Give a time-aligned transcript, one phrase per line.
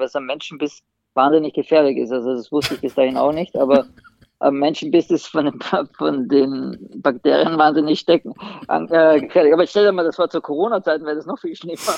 [0.00, 0.82] es am Menschenbiss
[1.14, 2.12] wahnsinnig gefährlich ist.
[2.12, 3.86] Also das wusste ich bis dahin auch nicht, aber
[4.40, 5.60] am Menschenbiss ist von den,
[5.96, 8.34] von den Bakterien wahnsinnig stecken.
[8.68, 9.54] Äh, gefährlich.
[9.54, 11.78] Aber stell dir mal, das war zur Corona-Zeit, wäre das noch viel schlimmer.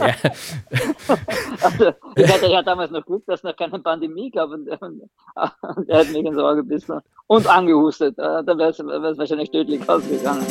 [1.62, 4.82] also, ich hatte ja damals noch Glück, dass es noch keine Pandemie gab und, und,
[4.82, 8.18] und er hat mich ins Auge gebissen und angehustet.
[8.18, 10.46] Äh, da wäre es wahrscheinlich tödlich ausgegangen.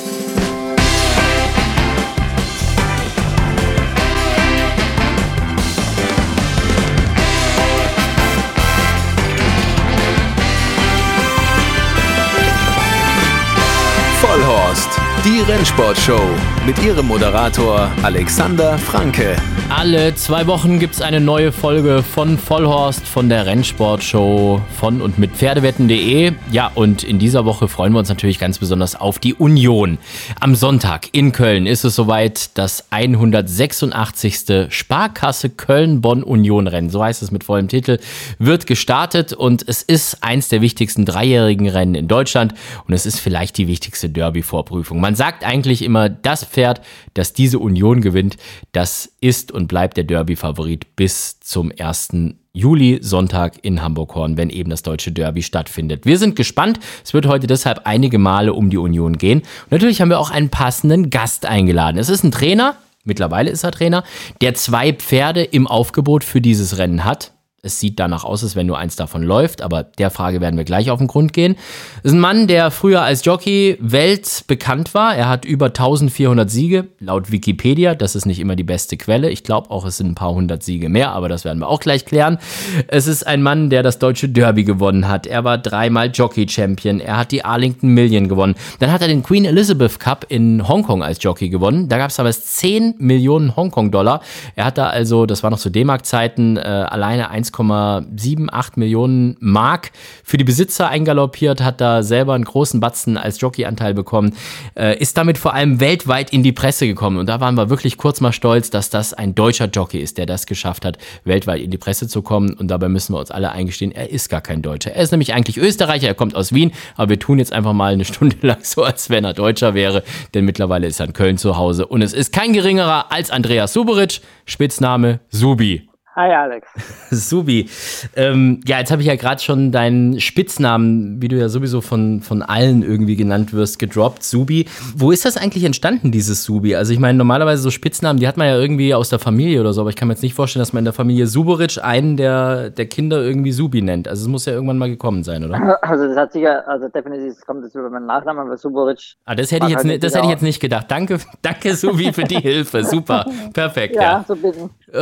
[15.24, 16.20] Die Rennsportshow
[16.66, 19.36] mit ihrem Moderator Alexander Franke.
[19.70, 25.18] Alle zwei Wochen gibt es eine neue Folge von Vollhorst von der Rennsportshow von und
[25.18, 26.34] mit Pferdewetten.de.
[26.52, 29.98] Ja, und in dieser Woche freuen wir uns natürlich ganz besonders auf die Union.
[30.40, 34.68] Am Sonntag in Köln ist es soweit das 186.
[34.70, 38.00] Sparkasse Köln-Bonn-Union-Rennen, so heißt es mit vollem Titel,
[38.40, 42.54] wird gestartet und es ist eins der wichtigsten dreijährigen Rennen in Deutschland
[42.88, 45.00] und es ist vielleicht die wichtigste Derby-Vorprüfung.
[45.00, 46.82] Man sagt eigentlich immer, das Pferd,
[47.14, 48.38] das diese Union gewinnt,
[48.72, 52.10] das ist und bleibt der Derby-Favorit bis zum 1.
[52.54, 56.06] Juli, Sonntag in Hamburg-Horn, wenn eben das deutsche Derby stattfindet.
[56.06, 56.80] Wir sind gespannt.
[57.04, 59.40] Es wird heute deshalb einige Male um die Union gehen.
[59.40, 61.98] Und natürlich haben wir auch einen passenden Gast eingeladen.
[61.98, 64.04] Es ist ein Trainer, mittlerweile ist er Trainer,
[64.42, 67.32] der zwei Pferde im Aufgebot für dieses Rennen hat.
[67.64, 70.64] Es sieht danach aus, als wenn nur eins davon läuft, aber der Frage werden wir
[70.64, 71.56] gleich auf den Grund gehen.
[72.02, 75.16] Das ist ein Mann, der früher als Jockey weltbekannt war.
[75.16, 77.94] Er hat über 1400 Siege, laut Wikipedia.
[77.94, 79.30] Das ist nicht immer die beste Quelle.
[79.30, 81.80] Ich glaube auch, es sind ein paar hundert Siege mehr, aber das werden wir auch
[81.80, 82.40] gleich klären.
[82.88, 85.28] Es ist ein Mann, der das deutsche Derby gewonnen hat.
[85.28, 87.00] Er war dreimal Jockey-Champion.
[87.00, 88.56] Er hat die Arlington Million gewonnen.
[88.80, 91.90] Dann hat er den Queen Elizabeth Cup in Hongkong als Jockey gewonnen.
[91.90, 94.22] Da gab es aber 10 Millionen Hongkong-Dollar.
[94.56, 99.92] Er hat da also, das war noch zu D-Mark-Zeiten, äh, alleine 1 1,78 Millionen Mark
[100.24, 104.36] für die Besitzer eingaloppiert, hat da selber einen großen Batzen als Jockeyanteil bekommen,
[104.76, 107.18] äh, ist damit vor allem weltweit in die Presse gekommen.
[107.18, 110.26] Und da waren wir wirklich kurz mal stolz, dass das ein deutscher Jockey ist, der
[110.26, 112.54] das geschafft hat, weltweit in die Presse zu kommen.
[112.54, 114.92] Und dabei müssen wir uns alle eingestehen, er ist gar kein Deutscher.
[114.92, 117.94] Er ist nämlich eigentlich Österreicher, er kommt aus Wien, aber wir tun jetzt einfach mal
[117.94, 120.04] eine Stunde lang so, als wenn er Deutscher wäre,
[120.34, 121.88] denn mittlerweile ist er in Köln zu Hause.
[121.88, 125.91] Und es ist kein geringerer als Andreas Suberic, Spitzname Subi.
[126.22, 126.68] Hi Alex.
[127.10, 127.68] Subi.
[128.16, 132.22] Ähm, ja, jetzt habe ich ja gerade schon deinen Spitznamen, wie du ja sowieso von,
[132.22, 134.68] von allen irgendwie genannt wirst, gedroppt, Subi.
[134.96, 136.76] Wo ist das eigentlich entstanden, dieses Subi?
[136.76, 139.74] Also ich meine, normalerweise so Spitznamen, die hat man ja irgendwie aus der Familie oder
[139.74, 142.18] so, aber ich kann mir jetzt nicht vorstellen, dass man in der Familie Suboric einen
[142.18, 144.08] der, der Kinder irgendwie Subi nennt.
[144.08, 145.80] Also es muss ja irgendwann mal gekommen sein, oder?
[145.92, 149.16] Also das hat sicher, also definitiv kommt das über meinen Nachnamen, aber Suboric.
[149.26, 150.86] Ah, das hätte ich jetzt, halt das hätte ich jetzt nicht gedacht.
[150.90, 152.84] Danke, danke Subi für die Hilfe.
[152.84, 153.26] Super.
[153.54, 153.96] Perfekt.
[153.96, 154.26] Ja, ja.
[154.28, 154.54] So, bin,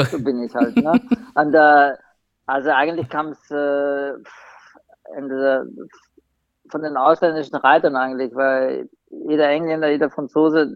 [0.09, 0.75] so bin ich halt.
[0.77, 1.01] Ne?
[1.35, 1.93] Und, äh,
[2.45, 4.13] also eigentlich kam es äh,
[6.69, 8.89] von den ausländischen Reitern eigentlich, weil
[9.27, 10.75] jeder Engländer, jeder Franzose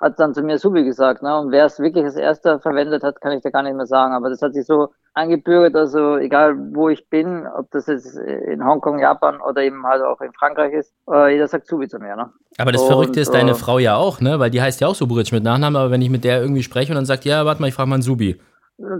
[0.00, 1.22] hat dann zu mir Subi gesagt.
[1.22, 1.38] Ne?
[1.38, 4.14] Und wer es wirklich als erster verwendet hat, kann ich da gar nicht mehr sagen.
[4.14, 8.64] Aber das hat sich so angebürgert, also egal wo ich bin, ob das jetzt in
[8.64, 12.16] Hongkong, Japan oder eben halt auch in Frankreich ist, äh, jeder sagt Subi zu mir.
[12.16, 12.30] Ne?
[12.58, 14.38] Aber das und, Verrückte ist deine äh, Frau ja auch, ne?
[14.38, 16.92] Weil die heißt ja auch Suburic mit Nachnamen, aber wenn ich mit der irgendwie spreche
[16.92, 18.40] und dann sagt, ja, warte mal, ich frage mal einen Subi.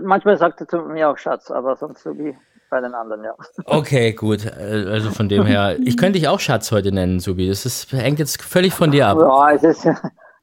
[0.02, 2.36] Manchmal sagt er zu mir auch Schatz, aber sonst so wie
[2.70, 3.34] bei den anderen, ja.
[3.64, 4.46] Okay, gut.
[4.46, 7.48] Also von dem her, ich könnte dich auch Schatz heute nennen, Subi.
[7.48, 9.18] Das ist, hängt jetzt völlig von dir ab.
[9.18, 9.88] Ja, es ist,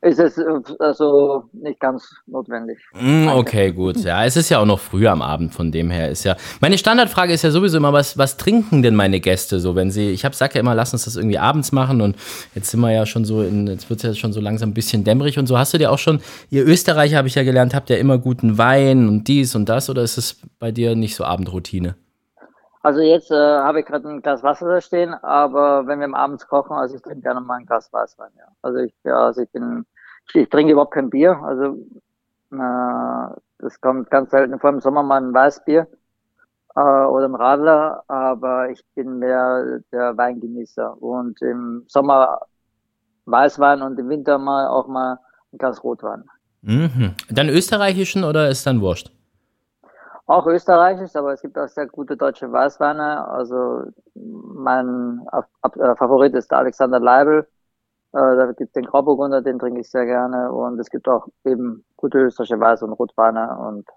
[0.01, 0.39] ist es
[0.79, 2.77] also nicht ganz notwendig.
[2.93, 3.97] Mm, okay, gut.
[3.97, 6.35] Ja, es ist ja auch noch früh am Abend, von dem her ist ja.
[6.61, 10.11] Meine Standardfrage ist ja sowieso immer, was, was trinken denn meine Gäste so, wenn sie.
[10.11, 12.15] Ich habe sag ja immer, lass uns das irgendwie abends machen und
[12.53, 14.73] jetzt sind wir ja schon so in, jetzt wird es ja schon so langsam ein
[14.75, 15.57] bisschen dämmerig und so.
[15.57, 16.21] Hast du dir auch schon,
[16.51, 19.89] ihr Österreicher habe ich ja gelernt, habt ja immer guten Wein und dies und das
[19.89, 21.95] oder ist es bei dir nicht so Abendroutine?
[22.87, 26.47] Also jetzt äh, habe ich gerade ein Glas Wasser da stehen, aber wenn wir abends
[26.47, 28.45] kochen, also ich trinke gerne mal ein Glas Weißwein, ja.
[28.61, 29.85] Also ich, ja, also ich bin,
[30.29, 31.85] ich, ich trinke überhaupt kein Bier, also
[32.53, 35.85] äh, das kommt ganz selten vor im Sommer mal ein Weißbier
[36.77, 42.39] äh, oder ein Radler, aber ich bin mehr der Weingenießer und im Sommer
[43.25, 45.19] Weißwein und im Winter mal auch mal
[45.51, 46.23] ein Glas Rotwein.
[46.61, 47.15] Mhm.
[47.29, 49.11] Dann österreichischen oder ist dann Wurst?
[50.27, 53.27] Auch österreichisch, aber es gibt auch sehr gute deutsche Weißweine.
[53.29, 53.83] Also
[54.13, 57.47] mein äh, Favorit ist der Alexander Leibel.
[58.11, 60.51] Äh, da gibt es den Grauburgunder, den trinke ich sehr gerne.
[60.51, 63.57] Und es gibt auch eben gute österreichische Weiß- und Rotweine.
[63.57, 63.87] Und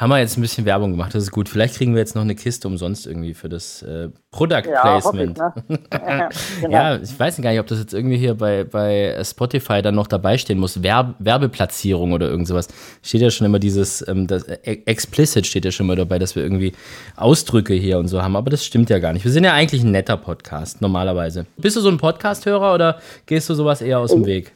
[0.00, 1.46] Haben wir jetzt ein bisschen Werbung gemacht, das ist gut.
[1.46, 5.36] Vielleicht kriegen wir jetzt noch eine Kiste umsonst irgendwie für das äh, Product Placement.
[5.36, 5.78] Ja, ich, ne?
[6.62, 6.72] genau.
[6.72, 10.06] ja, ich weiß gar nicht, ob das jetzt irgendwie hier bei, bei Spotify dann noch
[10.06, 10.82] dabei stehen muss.
[10.82, 12.68] Werb Werbeplatzierung oder irgend sowas.
[13.02, 16.34] Steht ja schon immer dieses, ähm, das, äh, explicit steht ja schon mal dabei, dass
[16.34, 16.72] wir irgendwie
[17.16, 19.24] Ausdrücke hier und so haben, aber das stimmt ja gar nicht.
[19.24, 21.44] Wir sind ja eigentlich ein netter Podcast, normalerweise.
[21.58, 24.52] Bist du so ein Podcast-Hörer oder gehst du sowas eher aus dem Weg?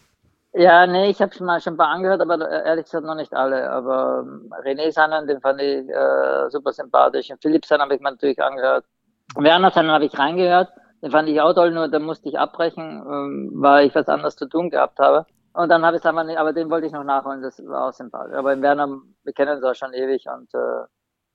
[0.57, 3.17] Ja, nee, ich habe schon mal schon ein paar angehört, aber äh, ehrlich gesagt noch
[3.17, 3.69] nicht alle.
[3.71, 7.31] Aber ähm, René Sannen, den fand ich äh, super sympathisch.
[7.31, 8.85] Und Philipp Sannen habe ich mir natürlich angehört.
[9.37, 10.71] Werner Sannen habe ich reingehört.
[11.03, 14.37] Den fand ich auch toll, nur da musste ich abbrechen, ähm, weil ich was anderes
[14.37, 15.27] zu tun gehabt habe.
[15.55, 17.89] Und dann habe ich es einfach nicht, aber den wollte ich noch nachholen, das war
[17.89, 18.35] auch sympathisch.
[18.37, 18.89] Aber in Werner,
[19.25, 20.85] wir kennen uns auch schon ewig und äh,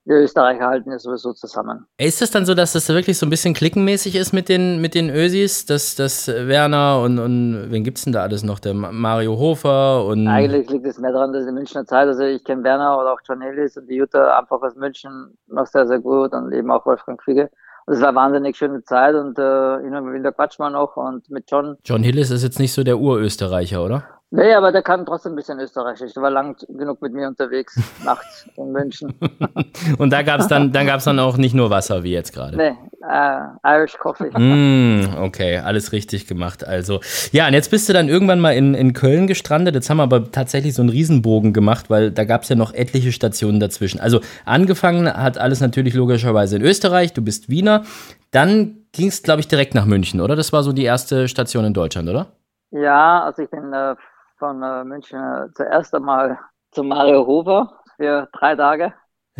[0.06, 1.86] die Österreicher halten ja sowieso zusammen.
[1.98, 4.96] Ist es dann so, dass das wirklich so ein bisschen klickenmäßig ist mit den, mit
[4.96, 8.60] den Ösis, dass, dass Werner und, und wen gibt es denn da alles noch?
[8.60, 10.28] Der Mario Hofer und.
[10.28, 13.20] Eigentlich liegt es mehr daran, dass in Münchner Zeit, also ich kenne Werner oder auch
[13.28, 16.86] John Hillis und die Jutta einfach aus München noch sehr, sehr gut und eben auch
[16.86, 17.50] Wolfgang Fiege.
[17.86, 20.96] Und es war eine wahnsinnig schöne Zeit und äh, hin und wieder quatscht man noch
[20.96, 21.76] und mit John.
[21.84, 24.04] John Hillis ist jetzt nicht so der Urösterreicher, oder?
[24.32, 26.14] Nee, aber der kann trotzdem ein bisschen Österreichisch.
[26.14, 29.16] Der war lang genug mit mir unterwegs, nachts in München.
[29.98, 32.56] und da gab es dann, dann gab's dann auch nicht nur Wasser wie jetzt gerade.
[32.56, 32.76] Nee,
[33.10, 34.30] äh, Irish Coffee.
[34.30, 36.64] Mm, okay, alles richtig gemacht.
[36.64, 37.00] Also,
[37.32, 39.74] ja, und jetzt bist du dann irgendwann mal in, in Köln gestrandet.
[39.74, 42.72] Jetzt haben wir aber tatsächlich so einen Riesenbogen gemacht, weil da gab es ja noch
[42.76, 44.00] etliche Stationen dazwischen.
[44.00, 47.14] Also, angefangen hat alles natürlich logischerweise in Österreich.
[47.14, 47.84] Du bist Wiener.
[48.30, 50.36] Dann ging es, glaube ich, direkt nach München, oder?
[50.36, 52.28] Das war so die erste Station in Deutschland, oder?
[52.72, 53.96] Ja, also ich bin äh,
[54.40, 56.40] von äh, München äh, zuerst einmal
[56.72, 58.94] zu Mario Hofer für drei Tage.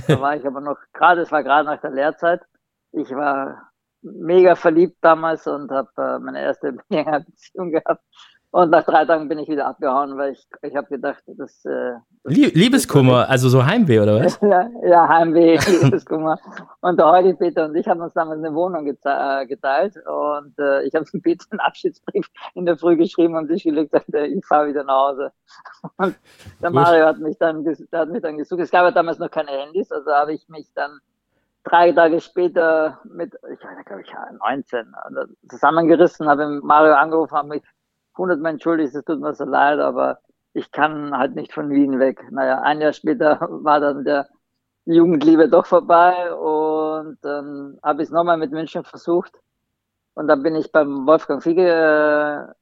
[0.08, 2.42] Da war ich aber noch gerade, es war gerade nach der Lehrzeit.
[2.92, 8.04] Ich war mega verliebt damals und habe äh, meine erste Beziehung gehabt.
[8.52, 11.94] Und nach drei Tagen bin ich wieder abgehauen, weil ich, ich habe gedacht, das, äh,
[12.24, 14.40] Liebeskummer, also so Heimweh oder was?
[14.42, 16.40] ja, ja, Heimweh, Liebeskummer.
[16.82, 20.82] Und der Heidi Peter und ich haben uns damals eine Wohnung äh, geteilt und äh,
[20.82, 24.44] ich habe dem Peter einen Abschiedsbrief in der Früh geschrieben und sich gelegt, äh, ich
[24.46, 25.32] fahre wieder nach Hause.
[25.98, 26.16] Und
[26.60, 28.62] der Mario hat mich dann, der hat mich dann gesucht.
[28.62, 31.00] Es gab ja damals noch keine Handys, also habe ich mich dann
[31.64, 37.38] drei Tage später mit, ich weiß nicht, glaube ich, 19, also zusammengerissen, habe Mario angerufen,
[37.38, 37.64] habe mich
[38.20, 40.20] hundertmal entschuldigt, es tut mir so leid, aber
[40.54, 42.24] ich kann halt nicht von Wien weg.
[42.32, 44.28] Naja, ein Jahr später war dann der
[44.86, 49.34] Jugendliebe doch vorbei und dann ähm, habe ich es nochmal mit München versucht.
[50.16, 52.54] Und dann bin ich beim Wolfgang Fiege äh,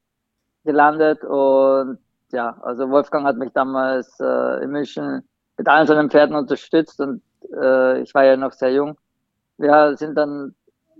[0.66, 2.00] gelandet und
[2.32, 5.24] ja, also Wolfgang hat mich damals äh, in München
[5.58, 7.22] mit allen seinen Pferden unterstützt und
[7.54, 8.98] äh, ich war ja noch sehr jung.
[9.58, 10.54] Wir sind dann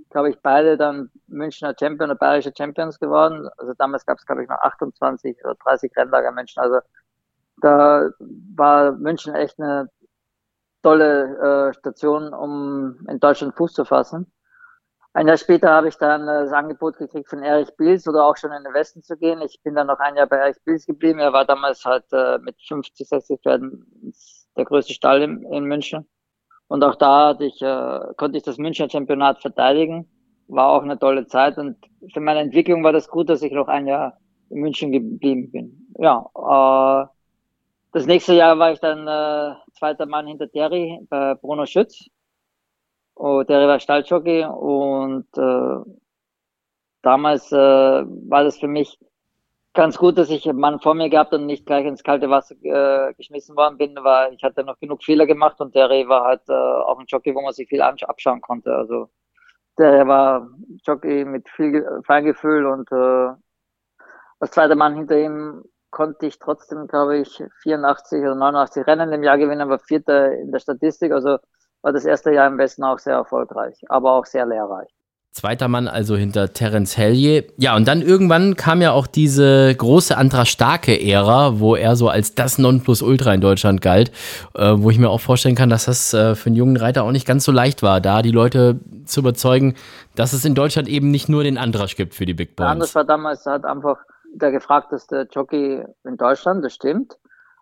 [0.10, 3.48] glaube ich, beide dann Münchner Champion oder Bayerische Champions geworden.
[3.58, 6.62] Also damals gab es, glaube ich, noch 28 oder 30 Rennlager München.
[6.62, 6.80] Also
[7.62, 9.90] da war München echt eine
[10.84, 14.32] tolle äh, Station, um in Deutschland Fuß zu fassen.
[15.14, 18.38] Ein Jahr später habe ich dann äh, das Angebot gekriegt von Erich Bils oder auch
[18.38, 19.42] schon in den Westen zu gehen.
[19.42, 21.20] Ich bin dann noch ein Jahr bei Erich Bils geblieben.
[21.20, 24.14] Er war damals halt äh, mit 50, 60 Pferden
[24.56, 26.08] der größte Stall in, in München.
[26.68, 30.08] Und auch da hatte ich, äh, konnte ich das Münchner Championat verteidigen.
[30.48, 31.78] War auch eine tolle Zeit und
[32.14, 34.18] für meine Entwicklung war das gut, dass ich noch ein Jahr
[34.50, 35.88] in München geblieben bin.
[35.98, 37.08] Ja, äh,
[37.92, 42.06] das nächste Jahr war ich dann äh, zweiter Mann hinter Terry bei Bruno Schütz.
[43.16, 45.92] Oh, Terry war Stalljockey und äh,
[47.02, 49.00] damals äh, war das für mich
[49.78, 52.56] ganz gut, dass ich einen Mann vor mir gehabt und nicht gleich ins kalte Wasser
[52.64, 56.26] äh, geschmissen worden bin, weil ich hatte noch genug Fehler gemacht und der Reh war
[56.26, 58.76] halt äh, auch ein Jockey, wo man sich viel abschauen konnte.
[58.76, 59.10] Also
[59.78, 60.50] der war
[60.84, 63.30] Jockey mit viel Feingefühl und äh,
[64.40, 69.24] als zweiter Mann hinter ihm konnte ich trotzdem, glaube ich, 84 oder 89 Rennen im
[69.24, 71.12] Jahr gewinnen, war Vierter in der Statistik.
[71.12, 71.38] Also
[71.84, 74.90] war das erste Jahr im Westen auch sehr erfolgreich, aber auch sehr lehrreich.
[75.32, 77.44] Zweiter Mann also hinter Terence Hellier.
[77.58, 82.34] Ja, und dann irgendwann kam ja auch diese große Andra Starke-Ära, wo er so als
[82.34, 84.12] das Nonplusultra in Deutschland galt,
[84.56, 87.12] äh, wo ich mir auch vorstellen kann, dass das äh, für einen jungen Reiter auch
[87.12, 89.76] nicht ganz so leicht war, da die Leute zu überzeugen,
[90.16, 92.68] dass es in Deutschland eben nicht nur den Andrasch gibt für die Big Boys.
[92.68, 93.98] Andrasch war damals halt einfach
[94.34, 97.18] der gefragteste Jockey in Deutschland, das stimmt.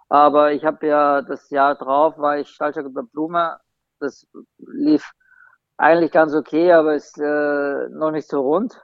[0.07, 3.57] Aber ich habe ja das Jahr drauf, war ich Stalljockey bei Blume,
[3.99, 4.25] das
[4.59, 5.11] lief
[5.77, 8.79] eigentlich ganz okay, aber ist äh, noch nicht so rund.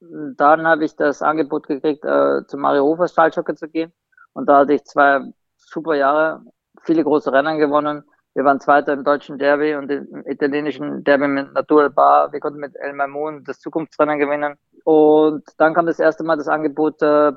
[0.00, 3.92] Dann habe ich das Angebot gekriegt, äh, zu Mario Hofer Stahlschocke zu gehen.
[4.32, 5.20] Und da hatte ich zwei
[5.56, 6.42] super Jahre,
[6.82, 8.04] viele große Rennen gewonnen.
[8.34, 12.32] Wir waren Zweiter im deutschen Derby und im italienischen Derby mit Natur Bar.
[12.32, 14.54] Wir konnten mit El Mamoun das Zukunftsrennen gewinnen.
[14.84, 17.32] Und dann kam das erste Mal das Angebot, äh,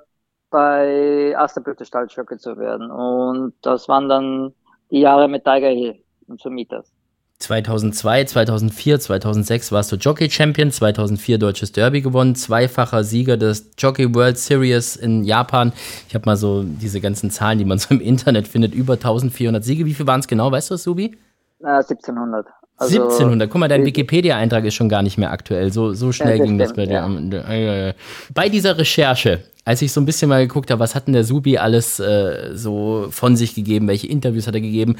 [0.51, 2.91] bei Asterblüte Stahlschocke zu werden.
[2.91, 4.53] Und das waren dann
[4.91, 6.93] die Jahre mit Tiger Hill und Mieters.
[7.41, 14.13] 2002, 2004, 2006 warst du Jockey Champion, 2004 Deutsches Derby gewonnen, zweifacher Sieger des Jockey
[14.13, 15.73] World Series in Japan.
[16.07, 19.63] Ich habe mal so diese ganzen Zahlen, die man so im Internet findet, über 1400
[19.63, 19.85] Siege.
[19.85, 21.17] Wie viel waren es genau, weißt du das, Subi?
[21.59, 22.45] Na, 1700.
[22.81, 23.49] Also, 1700.
[23.49, 25.71] Guck mal, dein Wikipedia-Eintrag ist schon gar nicht mehr aktuell.
[25.71, 26.93] So, so schnell ja, ging das bei dir.
[26.93, 27.93] Ja.
[28.33, 31.23] Bei dieser Recherche, als ich so ein bisschen mal geguckt habe, was hat denn der
[31.23, 34.95] Subi alles äh, so von sich gegeben, welche Interviews hat er gegeben,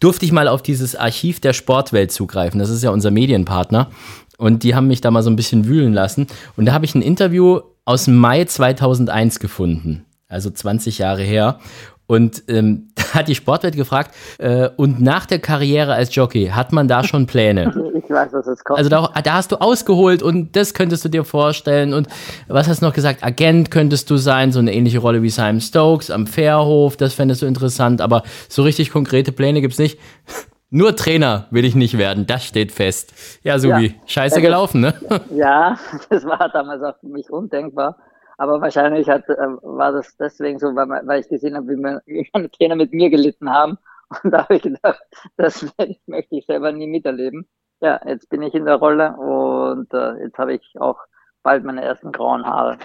[0.00, 2.58] durfte ich mal auf dieses Archiv der Sportwelt zugreifen.
[2.58, 3.90] Das ist ja unser Medienpartner.
[4.38, 6.26] Und die haben mich da mal so ein bisschen wühlen lassen.
[6.56, 10.06] Und da habe ich ein Interview aus Mai 2001 gefunden.
[10.28, 11.60] Also 20 Jahre her.
[12.06, 16.88] Und ähm, hat die Sportwelt gefragt, äh, und nach der Karriere als Jockey, hat man
[16.88, 17.72] da schon Pläne?
[17.96, 18.78] Ich weiß, was es kommt.
[18.78, 21.92] Also da, da, hast du ausgeholt und das könntest du dir vorstellen.
[21.92, 22.08] Und
[22.46, 23.24] was hast du noch gesagt?
[23.24, 27.42] Agent könntest du sein, so eine ähnliche Rolle wie Simon Stokes am Fairhof, das fändest
[27.42, 29.98] du interessant, aber so richtig konkrete Pläne gibt's nicht.
[30.70, 33.14] Nur Trainer will ich nicht werden, das steht fest.
[33.42, 33.92] Ja, Subi, ja.
[34.06, 34.94] scheiße gelaufen, ne?
[35.34, 35.78] Ja,
[36.10, 37.96] das war damals auch für mich undenkbar.
[38.38, 42.50] Aber wahrscheinlich hat, äh, war das deswegen so, weil, weil ich gesehen habe, wie, meine,
[42.50, 43.78] Trainer mit mir gelitten haben.
[44.22, 45.02] Und da habe ich gedacht,
[45.36, 45.66] das
[46.06, 47.46] möchte ich selber nie miterleben.
[47.80, 50.98] Ja, jetzt bin ich in der Rolle und äh, jetzt habe ich auch
[51.42, 52.78] bald meine ersten grauen Haare.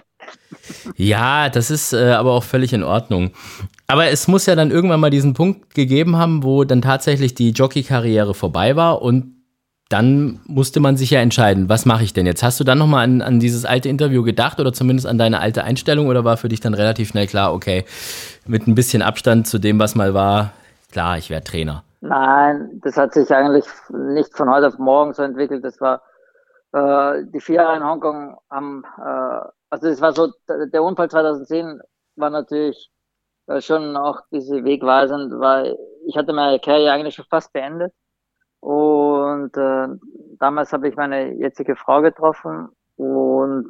[0.96, 3.31] Ja, das ist äh, aber auch völlig in Ordnung.
[3.88, 7.51] Aber es muss ja dann irgendwann mal diesen Punkt gegeben haben, wo dann tatsächlich die
[7.51, 9.40] Jockey-Karriere vorbei war und
[9.91, 12.43] dann musste man sich ja entscheiden, was mache ich denn jetzt?
[12.43, 15.63] Hast du dann nochmal an, an dieses alte Interview gedacht oder zumindest an deine alte
[15.63, 17.86] Einstellung oder war für dich dann relativ schnell klar, okay,
[18.48, 20.53] mit ein bisschen Abstand zu dem, was mal war,
[20.91, 21.83] klar, ich werde Trainer?
[22.00, 25.63] Nein, das hat sich eigentlich nicht von heute auf morgen so entwickelt.
[25.63, 26.01] Das war
[26.74, 31.81] äh, die vier Jahre in Hongkong haben, äh, also das war so, der Unfall 2010
[32.15, 32.89] war natürlich
[33.48, 37.93] äh, schon auch diese wegweisend, weil ich hatte meine Karriere eigentlich schon fast beendet
[38.62, 39.88] und äh,
[40.39, 43.70] damals habe ich meine jetzige Frau getroffen und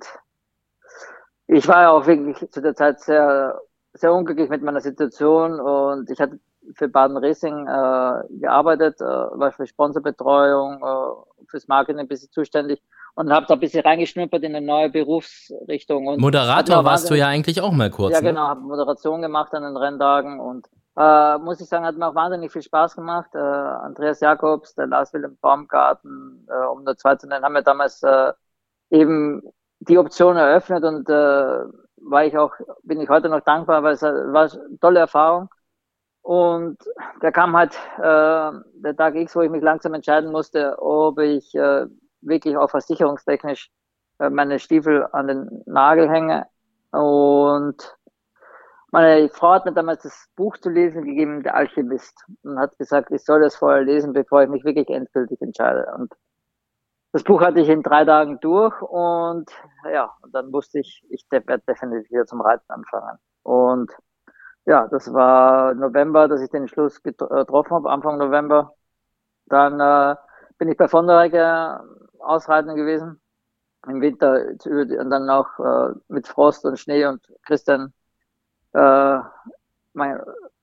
[1.48, 3.60] ich war ja auch wirklich zu der Zeit sehr,
[3.94, 6.40] sehr unglücklich mit meiner Situation und ich hatte
[6.76, 12.82] für Baden Racing äh, gearbeitet, äh, war für Sponsorbetreuung, äh, fürs Marketing ein bisschen zuständig
[13.16, 16.08] und habe da ein bisschen reingeschnuppert in eine neue Berufsrichtung.
[16.08, 18.14] Und Moderator warst du ja eigentlich auch mal kurz.
[18.14, 18.30] Ja, ne?
[18.30, 20.68] genau, habe Moderation gemacht an den Renntagen und
[20.98, 23.30] äh, muss ich sagen, hat mir auch wahnsinnig viel Spaß gemacht.
[23.34, 27.64] Äh, Andreas Jakobs, der Lars Wilhelm Baumgarten, äh, um nur zwei zu nennen, haben mir
[27.64, 28.34] damals äh,
[28.90, 29.42] eben
[29.80, 31.64] die Option eröffnet und äh,
[32.04, 35.50] war ich auch, bin ich heute noch dankbar, weil es war eine tolle Erfahrung.
[36.22, 36.78] Und
[37.22, 41.56] da kam halt äh, der Tag X, wo ich mich langsam entscheiden musste, ob ich
[41.56, 41.88] äh,
[42.22, 43.72] wirklich auch versicherungstechnisch
[44.20, 46.48] äh, meine Stiefel an den Nagel hänge.
[46.92, 47.98] Und
[48.92, 53.12] meine Frau hat mir damals das Buch zu lesen gegeben, Der Alchemist, und hat gesagt,
[53.12, 55.92] ich soll das vorher lesen, bevor ich mich wirklich endgültig entscheide.
[55.98, 56.14] Und
[57.14, 59.50] das Buch hatte ich in drei Tagen durch und
[59.92, 63.18] ja, und dann wusste ich, ich werde definitiv wieder zum Reiten anfangen.
[63.44, 63.92] Und
[64.66, 68.76] ja, das war November, dass ich den Schluss äh, getroffen habe, Anfang November.
[69.48, 70.16] Dann äh,
[70.58, 71.84] bin ich bei Vonderecker
[72.20, 73.20] ausreiten gewesen
[73.88, 77.94] im Winter und dann auch äh, mit Frost und Schnee und Christian
[78.74, 79.20] äh,
[79.94, 80.20] mein,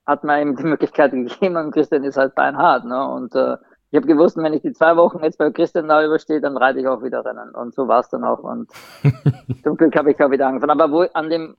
[0.08, 2.84] hat mir eben die Möglichkeit gegeben und Christian ist halt beinhart.
[2.84, 3.08] Ne?
[3.08, 3.56] Und äh,
[3.90, 6.80] ich habe gewusst, wenn ich die zwei Wochen jetzt bei Christian da überstehe, dann reite
[6.80, 7.54] ich auch wieder Rennen.
[7.54, 8.40] Und so war es dann auch.
[8.40, 8.70] Und
[9.62, 10.80] zum Glück habe ich auch wieder angefangen.
[10.80, 11.56] Aber wo an dem,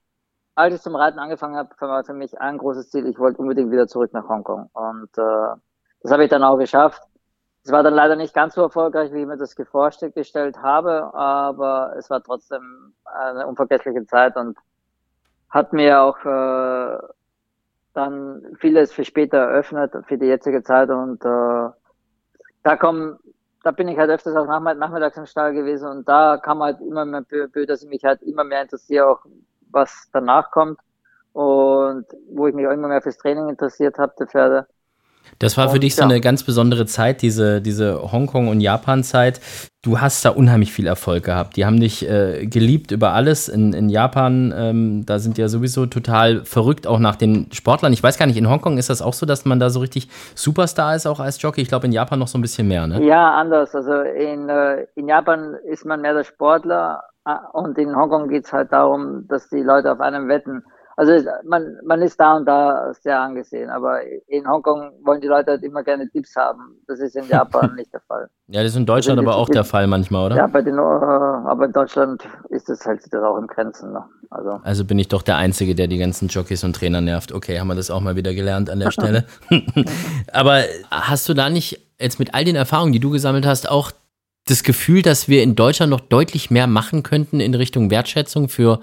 [0.55, 3.71] als ich zum Reiten angefangen habe, war für mich ein großes Ziel, ich wollte unbedingt
[3.71, 4.69] wieder zurück nach Hongkong.
[4.73, 5.55] Und äh,
[6.01, 7.03] das habe ich dann auch geschafft.
[7.63, 11.93] Es war dann leider nicht ganz so erfolgreich, wie ich mir das vorgestellt habe, aber
[11.97, 14.57] es war trotzdem eine unvergessliche Zeit und
[15.49, 16.97] hat mir auch äh,
[17.93, 21.69] dann vieles für später eröffnet, für die jetzige Zeit und äh,
[22.63, 23.17] da kommen,
[23.63, 27.05] da bin ich halt öfters auch nachmittags im Stall gewesen und da kam halt immer
[27.05, 27.23] mehr
[27.67, 29.25] dass ich mich halt immer mehr interessiere, auch
[29.71, 30.79] was danach kommt
[31.33, 34.67] und wo ich mich auch immer mehr fürs Training interessiert habe, der Pferde.
[35.37, 36.09] Das war für und, dich so ja.
[36.09, 39.39] eine ganz besondere Zeit, diese, diese Hongkong- und Japan-Zeit.
[39.81, 41.55] Du hast da unheimlich viel Erfolg gehabt.
[41.55, 43.47] Die haben dich äh, geliebt über alles.
[43.47, 47.93] In, in Japan, ähm, da sind ja sowieso total verrückt, auch nach den Sportlern.
[47.93, 50.09] Ich weiß gar nicht, in Hongkong ist das auch so, dass man da so richtig
[50.35, 51.61] Superstar ist, auch als Jockey.
[51.61, 53.01] Ich glaube, in Japan noch so ein bisschen mehr, ne?
[53.05, 53.73] Ja, anders.
[53.73, 58.45] Also in, äh, in Japan ist man mehr der Sportler äh, und in Hongkong geht
[58.45, 60.63] es halt darum, dass die Leute auf einem wetten.
[60.99, 61.13] Also
[61.45, 65.63] man, man ist da und da sehr angesehen, aber in Hongkong wollen die Leute halt
[65.63, 66.75] immer gerne Tipps haben.
[66.87, 68.27] Das ist in Japan nicht der Fall.
[68.49, 70.35] Ja, das ist in Deutschland also, aber auch der Fall manchmal, oder?
[70.35, 74.07] Ja, bei den, äh, aber in Deutschland ist das halt auch im Grenzen noch.
[74.29, 74.59] Also.
[74.61, 77.31] also bin ich doch der Einzige, der die ganzen Jockeys und Trainer nervt.
[77.31, 79.23] Okay, haben wir das auch mal wieder gelernt an der Stelle.
[80.33, 83.93] Aber hast du da nicht jetzt mit all den Erfahrungen, die du gesammelt hast, auch
[84.49, 88.79] das Gefühl, dass wir in Deutschland noch deutlich mehr machen könnten in Richtung Wertschätzung für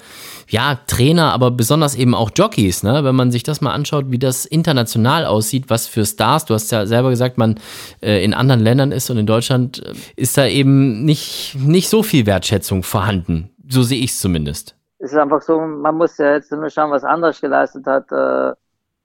[0.48, 3.04] ja, Trainer, aber besonders eben auch Jockeys, ne?
[3.04, 6.70] Wenn man sich das mal anschaut, wie das international aussieht, was für Stars, du hast
[6.72, 7.58] ja selber gesagt, man
[8.02, 12.02] äh, in anderen Ländern ist und in Deutschland äh, ist da eben nicht, nicht so
[12.02, 13.50] viel Wertschätzung vorhanden.
[13.68, 14.76] So sehe ich es zumindest.
[14.98, 18.52] Es ist einfach so, man muss ja jetzt nur schauen, was anderes geleistet hat, äh,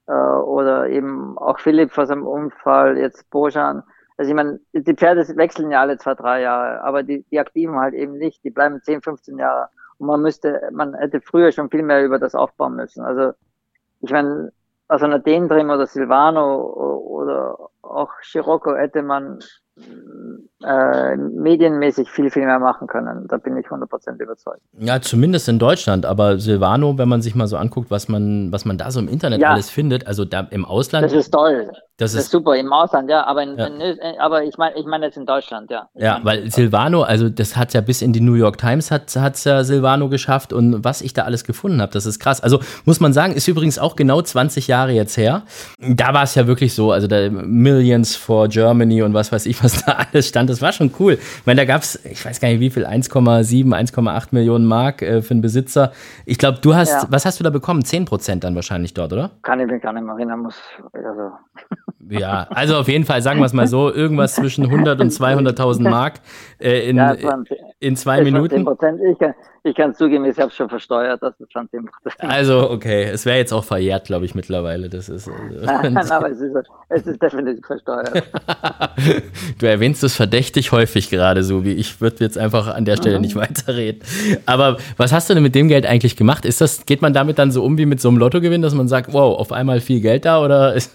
[0.08, 3.84] äh, oder eben auch Philipp vor seinem Unfall, jetzt Bojan
[4.22, 7.80] also ich meine, die Pferde wechseln ja alle zwei, drei Jahre, aber die, die Aktiven
[7.80, 8.44] halt eben nicht.
[8.44, 9.70] Die bleiben 10, 15 Jahre.
[9.98, 13.04] Und man müsste, man hätte früher schon viel mehr über das aufbauen müssen.
[13.04, 13.32] Also
[14.02, 14.52] ich meine,
[14.88, 19.40] also einer Dendrim oder Silvano oder auch Scirocco hätte man
[20.64, 23.28] äh, medienmäßig viel, viel mehr machen können.
[23.28, 24.62] Da bin ich 100% überzeugt.
[24.74, 26.06] Ja, zumindest in Deutschland.
[26.06, 29.08] Aber Silvano, wenn man sich mal so anguckt, was man, was man da so im
[29.08, 29.54] Internet ja.
[29.54, 31.06] alles findet, also da im Ausland.
[31.06, 31.72] Das ist toll.
[32.02, 33.68] Das, das ist, super im Ausland, ja, aber, in, ja.
[33.68, 35.88] In, aber ich meine ich meine jetzt in Deutschland, ja.
[35.94, 39.16] Ich ja, weil Silvano, also das hat ja bis in die New York Times hat
[39.16, 42.42] es ja Silvano geschafft und was ich da alles gefunden habe, das ist krass.
[42.42, 45.44] Also muss man sagen, ist übrigens auch genau 20 Jahre jetzt her.
[45.78, 49.64] Da war es ja wirklich so, also da Millions for Germany und was weiß ich,
[49.64, 51.14] was da alles stand, das war schon cool.
[51.14, 55.04] Ich meine, da gab es, ich weiß gar nicht wie viel, 1,7, 1,8 Millionen Mark
[55.04, 55.92] äh, für einen Besitzer.
[56.26, 57.08] Ich glaube, du hast, ja.
[57.10, 57.86] was hast du da bekommen?
[57.86, 59.30] 10 Prozent dann wahrscheinlich dort, oder?
[59.44, 60.56] Kann ich mich gar nicht mehr erinnern, muss,
[60.94, 61.32] also
[62.10, 65.90] ja, also auf jeden Fall, sagen wir es mal so, irgendwas zwischen 100 und 200.000
[65.90, 66.20] Mark
[66.60, 67.16] äh, in, ja,
[67.80, 68.68] in zwei Minuten.
[68.68, 69.12] 10%.
[69.12, 69.34] Ich kann,
[69.64, 71.86] ich kann zugeben, ich habe schon versteuert, das ist schon 10%.
[72.20, 74.90] Also, okay, es wäre jetzt auch verjährt, glaube ich, mittlerweile.
[74.90, 75.32] Das ist, äh,
[75.66, 76.56] Nein, aber es ist,
[76.90, 78.24] es ist definitiv versteuert.
[79.60, 83.16] du erwähnst es verdächtig häufig gerade so, wie ich würde jetzt einfach an der Stelle
[83.16, 83.22] mhm.
[83.22, 84.02] nicht weiterreden.
[84.46, 86.46] Aber was hast du denn mit dem Geld eigentlich gemacht?
[86.46, 88.88] Ist das, geht man damit dann so um wie mit so einem Lottogewinn, dass man
[88.88, 90.92] sagt, wow, auf einmal viel Geld da oder ist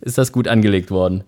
[0.00, 1.24] ist das gut angelegt worden?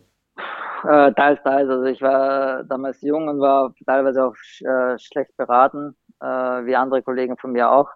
[0.85, 1.69] Äh, teils, teils.
[1.69, 7.03] Also ich war damals jung und war teilweise auch äh, schlecht beraten, äh, wie andere
[7.03, 7.89] Kollegen von mir auch.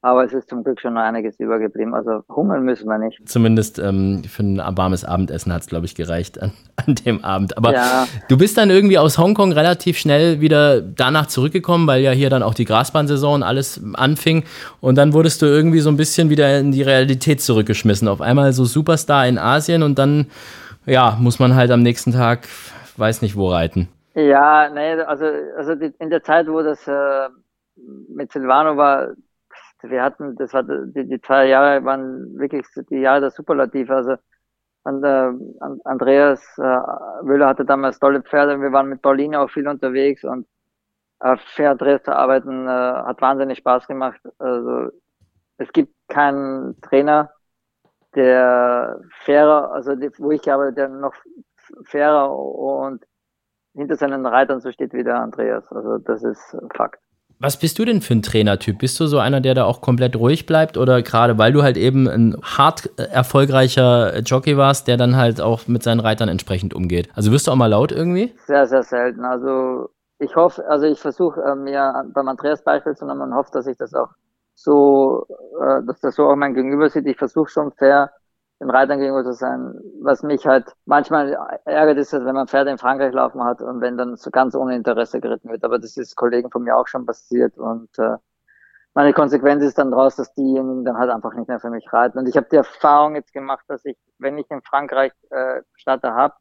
[0.00, 1.92] Aber es ist zum Glück schon noch einiges übergeblieben.
[1.92, 3.20] Also hungern müssen wir nicht.
[3.28, 7.56] Zumindest ähm, für ein warmes Abendessen hat es, glaube ich, gereicht an, an, dem Abend.
[7.58, 8.06] Aber ja.
[8.28, 12.44] du bist dann irgendwie aus Hongkong relativ schnell wieder danach zurückgekommen, weil ja hier dann
[12.44, 14.44] auch die Grasbahnsaison und alles anfing.
[14.80, 18.06] Und dann wurdest du irgendwie so ein bisschen wieder in die Realität zurückgeschmissen.
[18.06, 20.26] Auf einmal so Superstar in Asien und dann,
[20.86, 22.46] ja, muss man halt am nächsten Tag,
[22.96, 23.88] weiß nicht wo reiten.
[24.14, 27.28] Ja, nee, also, also die, in der Zeit, wo das äh,
[28.08, 29.08] mit Silvano war,
[29.82, 33.94] wir hatten, das war die, die zwei Jahre waren wirklich die Jahre der Superlative.
[33.94, 34.16] Also
[34.84, 35.32] und, äh,
[35.84, 38.60] Andreas äh, Wöhler hatte damals tolle Pferde.
[38.60, 40.46] Wir waren mit Pauline auch viel unterwegs und
[41.20, 44.20] äh, für Andreas zu arbeiten äh, hat wahnsinnig Spaß gemacht.
[44.38, 44.90] Also
[45.58, 47.30] es gibt keinen Trainer,
[48.14, 51.14] der fairer, also die, wo ich glaube, der noch
[51.84, 53.04] fairer und
[53.74, 55.70] hinter seinen Reitern so steht wie der Andreas.
[55.70, 57.00] Also das ist Fakt.
[57.40, 58.78] Was bist du denn für ein Trainertyp?
[58.78, 61.76] Bist du so einer, der da auch komplett ruhig bleibt oder gerade weil du halt
[61.76, 67.08] eben ein hart erfolgreicher Jockey warst, der dann halt auch mit seinen Reitern entsprechend umgeht?
[67.14, 68.34] Also wirst du auch mal laut irgendwie?
[68.46, 69.24] Sehr, sehr selten.
[69.24, 73.50] Also ich hoffe, also ich versuche äh, mir beim Andreas Beispiel zu nehmen und hoffe,
[73.52, 74.08] dass ich das auch
[74.56, 75.24] so,
[75.62, 77.06] äh, dass das so auch mein Gegenüber sieht.
[77.06, 78.10] Ich versuche schon fair
[78.60, 79.74] den Reitern gegenüber zu sein.
[80.00, 83.80] Was mich halt manchmal ärgert, ist, dass wenn man Pferde in Frankreich laufen hat und
[83.80, 85.64] wenn dann so ganz ohne Interesse geritten wird.
[85.64, 88.16] Aber das ist Kollegen von mir auch schon passiert und äh,
[88.94, 92.18] meine Konsequenz ist dann daraus, dass diejenigen dann halt einfach nicht mehr für mich reiten.
[92.18, 96.14] Und ich habe die Erfahrung jetzt gemacht, dass ich, wenn ich in Frankreich äh, Statter
[96.14, 96.34] habe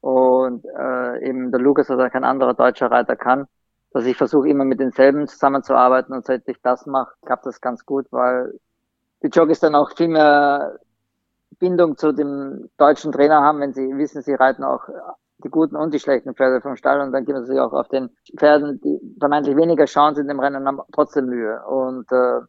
[0.00, 3.46] und äh, eben der Lukas oder kein anderer deutscher Reiter kann,
[3.92, 7.86] dass ich versuche immer mit denselben zusammenzuarbeiten und seit ich das mache, klappt das ganz
[7.86, 8.52] gut, weil
[9.22, 10.78] die Jogges dann auch viel mehr
[11.64, 14.82] Bindung zu dem deutschen Trainer haben, wenn sie wissen, sie reiten auch
[15.38, 18.10] die guten und die schlechten Pferde vom Stall und dann geben sie auch auf den
[18.36, 21.64] Pferden, die vermeintlich weniger Chance in dem Rennen haben, trotzdem Mühe.
[21.66, 22.40] Und äh,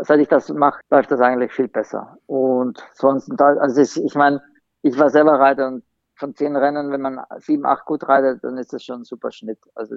[0.00, 2.16] seit ich das mache, läuft das eigentlich viel besser.
[2.24, 4.42] Und sonst, also ich, ich meine,
[4.80, 5.84] ich war selber Reiter und
[6.16, 9.30] von zehn Rennen, wenn man sieben, acht gut reitet, dann ist das schon ein super
[9.30, 9.58] Schnitt.
[9.74, 9.96] Also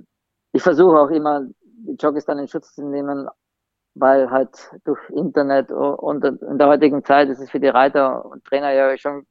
[0.51, 3.29] ich versuche auch immer, die Jockeys dann in Schutz zu nehmen,
[3.99, 8.43] weil halt durch Internet und in der heutigen Zeit ist es für die Reiter und
[8.45, 9.25] Trainer ja schon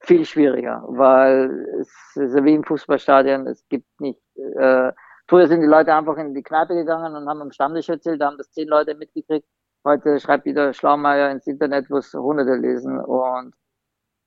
[0.00, 4.92] viel schwieriger, weil es ist wie im Fußballstadion, es gibt nicht, äh,
[5.28, 8.26] früher sind die Leute einfach in die Kneipe gegangen und haben am Stammtisch erzählt, da
[8.26, 9.46] haben das zehn Leute mitgekriegt,
[9.84, 13.54] heute schreibt wieder Schlaumeier ins Internet, wo es Hunderte lesen und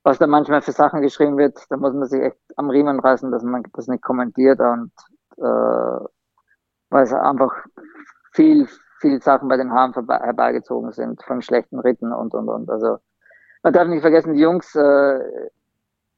[0.03, 3.31] was da manchmal für Sachen geschrieben wird, da muss man sich echt am Riemen reißen,
[3.31, 4.91] dass man das nicht kommentiert und
[5.37, 6.05] äh,
[6.89, 7.53] weil es einfach
[8.31, 8.67] viel
[8.99, 12.69] viele Sachen bei den Haaren herbeigezogen sind, von schlechten Ritten und, und, und.
[12.69, 12.97] Also,
[13.63, 15.19] man darf nicht vergessen, die Jungs, äh,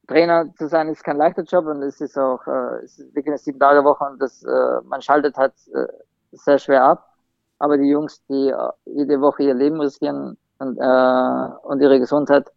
[0.08, 3.28] Trainer zu sein ist kein leichter Job und es ist auch, äh, es ist wirklich
[3.28, 5.86] eine sieben Tage Woche und das, äh, man schaltet halt äh,
[6.32, 7.14] sehr schwer ab.
[7.58, 12.50] Aber die Jungs, die äh, jede Woche ihr Leben riskieren und, äh, und ihre Gesundheit,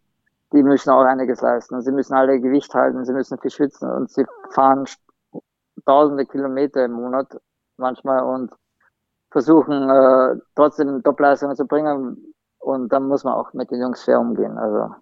[0.52, 1.82] die müssen auch einiges leisten.
[1.82, 4.86] Sie müssen alle Gewicht halten, sie müssen viel schwitzen und sie fahren
[5.84, 7.38] tausende Kilometer im Monat
[7.76, 8.52] manchmal und
[9.32, 12.16] versuchen äh, trotzdem Topleistungen zu bringen.
[12.58, 14.56] Und dann muss man auch mit den Jungs fair umgehen.
[14.56, 14.94] Also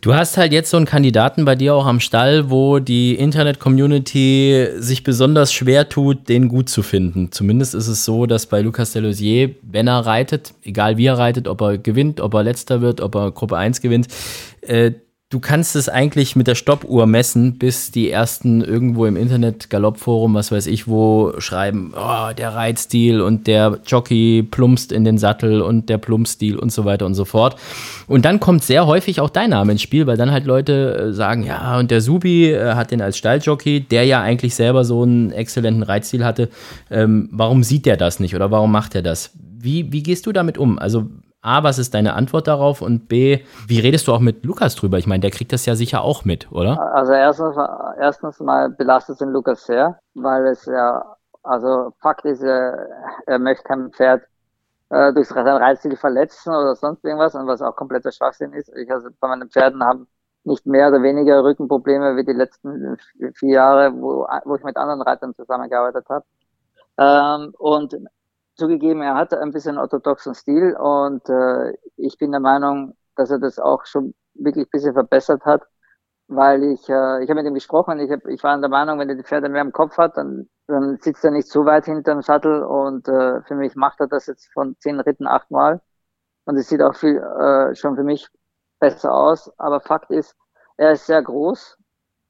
[0.00, 4.68] Du hast halt jetzt so einen Kandidaten bei dir auch am Stall, wo die Internet-Community
[4.76, 7.32] sich besonders schwer tut, den gut zu finden.
[7.32, 11.48] Zumindest ist es so, dass bei Lucas Delosier, wenn er reitet, egal wie er reitet,
[11.48, 14.08] ob er gewinnt, ob er letzter wird, ob er Gruppe 1 gewinnt,
[14.60, 14.92] äh,
[15.34, 20.32] du kannst es eigentlich mit der Stoppuhr messen, bis die ersten irgendwo im Internet Galoppforum,
[20.34, 25.60] was weiß ich wo, schreiben, oh, der Reitstil und der Jockey plumpst in den Sattel
[25.60, 27.56] und der Plumpstil und so weiter und so fort.
[28.06, 31.12] Und dann kommt sehr häufig auch dein Name ins Spiel, weil dann halt Leute äh,
[31.12, 35.02] sagen, ja, und der Subi äh, hat den als Stalljockey, der ja eigentlich selber so
[35.02, 36.48] einen exzellenten Reitstil hatte.
[36.92, 39.32] Ähm, warum sieht der das nicht oder warum macht er das?
[39.34, 40.78] Wie, wie gehst du damit um?
[40.78, 41.06] Also
[41.44, 42.80] A, was ist deine Antwort darauf?
[42.80, 44.96] Und B, wie redest du auch mit Lukas drüber?
[44.96, 46.80] Ich meine, der kriegt das ja sicher auch mit, oder?
[46.94, 47.56] Also erstens,
[47.98, 51.04] erstens mal belastet den Lukas sehr, weil es ja,
[51.42, 52.88] also Fakt ist, er,
[53.26, 54.22] er möchte kein Pferd
[54.88, 58.72] äh, durch sein Reizziel verletzen oder sonst irgendwas, und was auch kompletter Schwachsinn ist.
[58.76, 60.06] Ich also bei meinen Pferden haben
[60.44, 62.96] nicht mehr oder weniger Rückenprobleme wie die letzten
[63.34, 66.24] vier Jahre, wo, wo ich mit anderen Reitern zusammengearbeitet habe.
[66.96, 67.96] Ähm, und
[68.56, 73.38] zugegeben, er hat ein bisschen orthodoxen Stil und äh, ich bin der Meinung, dass er
[73.38, 75.62] das auch schon wirklich ein bisschen verbessert hat,
[76.28, 79.08] weil ich, äh, ich habe mit ihm gesprochen, ich, hab, ich war der Meinung, wenn
[79.08, 82.14] er die Pferde mehr im Kopf hat, dann, dann sitzt er nicht so weit hinter
[82.14, 85.80] dem Sattel und äh, für mich macht er das jetzt von zehn Ritten achtmal
[86.44, 88.28] und es sieht auch viel äh, schon für mich
[88.80, 90.36] besser aus, aber Fakt ist,
[90.76, 91.78] er ist sehr groß,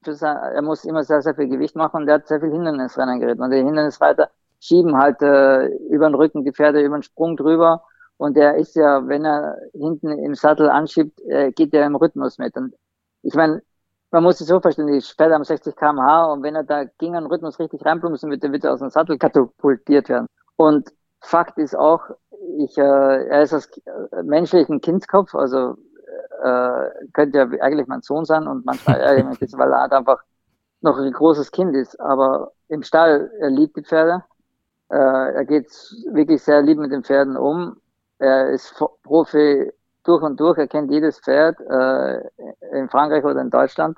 [0.07, 3.19] sein, er muss immer sehr, sehr viel Gewicht machen und er hat sehr viel Hindernisrennen
[3.19, 4.29] geritten und die Hindernisreiter
[4.65, 7.83] schieben halt äh, über den Rücken die Pferde über den Sprung drüber.
[8.17, 12.37] Und der ist ja, wenn er hinten im Sattel anschiebt, äh, geht der im Rhythmus
[12.37, 12.55] mit.
[12.55, 12.73] Und
[13.21, 13.61] ich meine,
[14.11, 17.15] man muss es so verstehen, die Pferde haben 60 km/h und wenn er da gegen
[17.15, 20.27] einen Rhythmus richtig reinplumpsen wird, der wird aus dem Sattel katapultiert werden.
[20.55, 20.89] Und
[21.21, 22.01] Fakt ist auch,
[22.59, 22.81] ich, äh,
[23.27, 23.69] er ist aus
[24.23, 25.75] menschlichen Kindskopf, also
[26.43, 29.91] äh, könnte ja eigentlich mein Sohn sein und manchmal ärgere ich mich, weil er halt
[29.91, 30.23] einfach
[30.81, 31.99] noch ein großes Kind ist.
[31.99, 34.23] Aber im Stall, er liebt die Pferde
[34.89, 35.67] äh, er geht
[36.11, 37.77] wirklich sehr lieb mit den Pferden um.
[38.19, 39.71] Er ist Profi
[40.03, 40.57] durch und durch.
[40.57, 42.19] Er kennt jedes Pferd äh,
[42.71, 43.97] in Frankreich oder in Deutschland.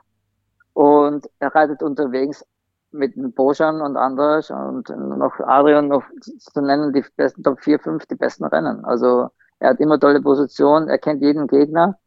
[0.74, 2.46] Und er reitet unterwegs
[2.92, 8.06] mit Boschan und Andras und noch Adrian noch zu nennen, die besten Top 4, 5,
[8.06, 8.86] die besten Rennen.
[8.86, 11.98] Also er hat immer tolle Positionen, er kennt jeden Gegner.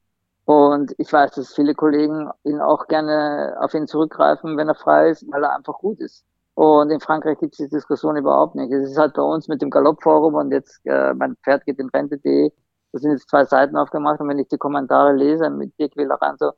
[0.44, 5.10] Und ich weiß, dass viele Kollegen ihn auch gerne auf ihn zurückgreifen, wenn er frei
[5.10, 6.24] ist, weil er einfach gut ist.
[6.60, 8.70] Und in Frankreich gibt es die Diskussion überhaupt nicht.
[8.70, 11.88] Es ist halt bei uns mit dem Galoppforum und jetzt äh, mein Pferd geht in
[11.88, 12.52] Rente.de.
[12.92, 16.36] Da sind jetzt zwei Seiten aufgemacht und wenn ich die Kommentare lese mit Dirk Willeran
[16.36, 16.52] so,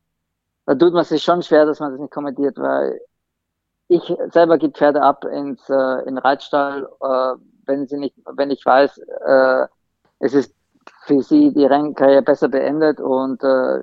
[0.67, 3.01] da tut man sich schon schwer, dass man das nicht kommentiert, weil
[3.87, 7.35] ich selber gebe Pferde ab ins äh, in Reitstall, äh,
[7.67, 9.67] wenn sie nicht, wenn ich weiß, äh,
[10.19, 10.53] es ist
[11.07, 13.79] für sie die Rennkarriere besser beendet und äh,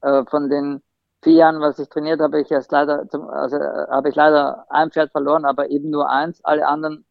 [0.00, 0.82] äh, von den
[1.24, 5.10] vier Jahren, was ich trainiert habe, ich erst leider, also habe ich leider ein Pferd
[5.10, 6.44] verloren, aber eben nur eins.
[6.44, 7.04] Alle anderen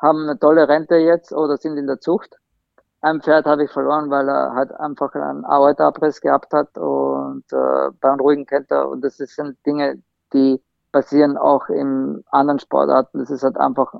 [0.00, 2.36] haben eine tolle Rente jetzt oder sind in der Zucht.
[3.02, 7.90] Ein Pferd habe ich verloren, weil er halt einfach einen Aorta-Abriss gehabt hat und äh,
[8.00, 8.88] beim ruhigen Kenter.
[8.88, 10.02] Und das sind Dinge,
[10.32, 13.18] die passieren auch in anderen Sportarten.
[13.18, 13.92] Das ist halt einfach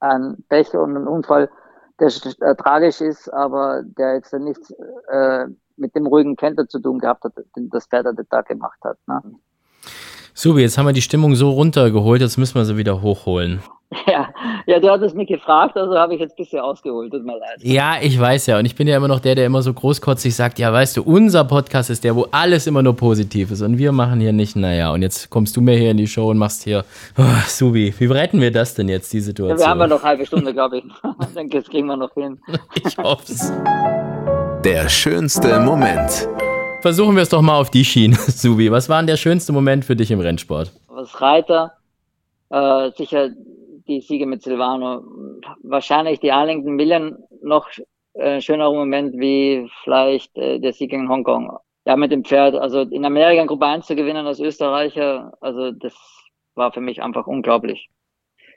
[0.00, 1.50] ein Pech und ein Unfall,
[2.02, 4.72] der äh, tragisch ist, aber der jetzt nichts
[5.10, 8.48] äh, mit dem ruhigen Kenter zu tun gehabt hat, den das Pferd an den Tag
[8.48, 8.98] gemacht hat.
[9.06, 9.20] Ne?
[10.34, 13.62] So, jetzt haben wir die Stimmung so runtergeholt, jetzt müssen wir sie wieder hochholen.
[14.06, 14.31] Ja,
[14.66, 17.58] ja, du hattest mich gefragt, also habe ich jetzt ein bisschen ausgeholt, tut mir leid.
[17.60, 20.34] Ja, ich weiß ja, und ich bin ja immer noch der, der immer so großkotzig
[20.34, 23.78] sagt, ja, weißt du, unser Podcast ist der, wo alles immer nur positiv ist und
[23.78, 26.38] wir machen hier nicht, naja, und jetzt kommst du mir hier in die Show und
[26.38, 26.84] machst hier,
[27.18, 29.58] oh, Subi, wie retten wir das denn jetzt, die Situation?
[29.58, 30.84] Ja, wir haben ja noch eine halbe Stunde, glaube ich.
[31.20, 32.40] ich denke, das kriegen wir noch hin.
[32.86, 33.52] ich hoffe es.
[34.64, 36.28] Der schönste Moment.
[36.82, 38.70] Versuchen wir es doch mal auf die Schiene, Subi.
[38.70, 40.72] Was war denn der schönste Moment für dich im Rennsport?
[40.88, 41.72] Als Reiter
[42.50, 43.30] äh, sicher
[43.86, 45.02] die Siege mit Silvano.
[45.62, 47.68] Wahrscheinlich die Arlington Million noch
[48.14, 51.56] äh, schönerer Moment wie vielleicht äh, der Sieg in Hongkong.
[51.84, 52.54] Ja, mit dem Pferd.
[52.54, 55.94] Also in Amerika in Gruppe 1 zu gewinnen als Österreicher, also das
[56.54, 57.88] war für mich einfach unglaublich.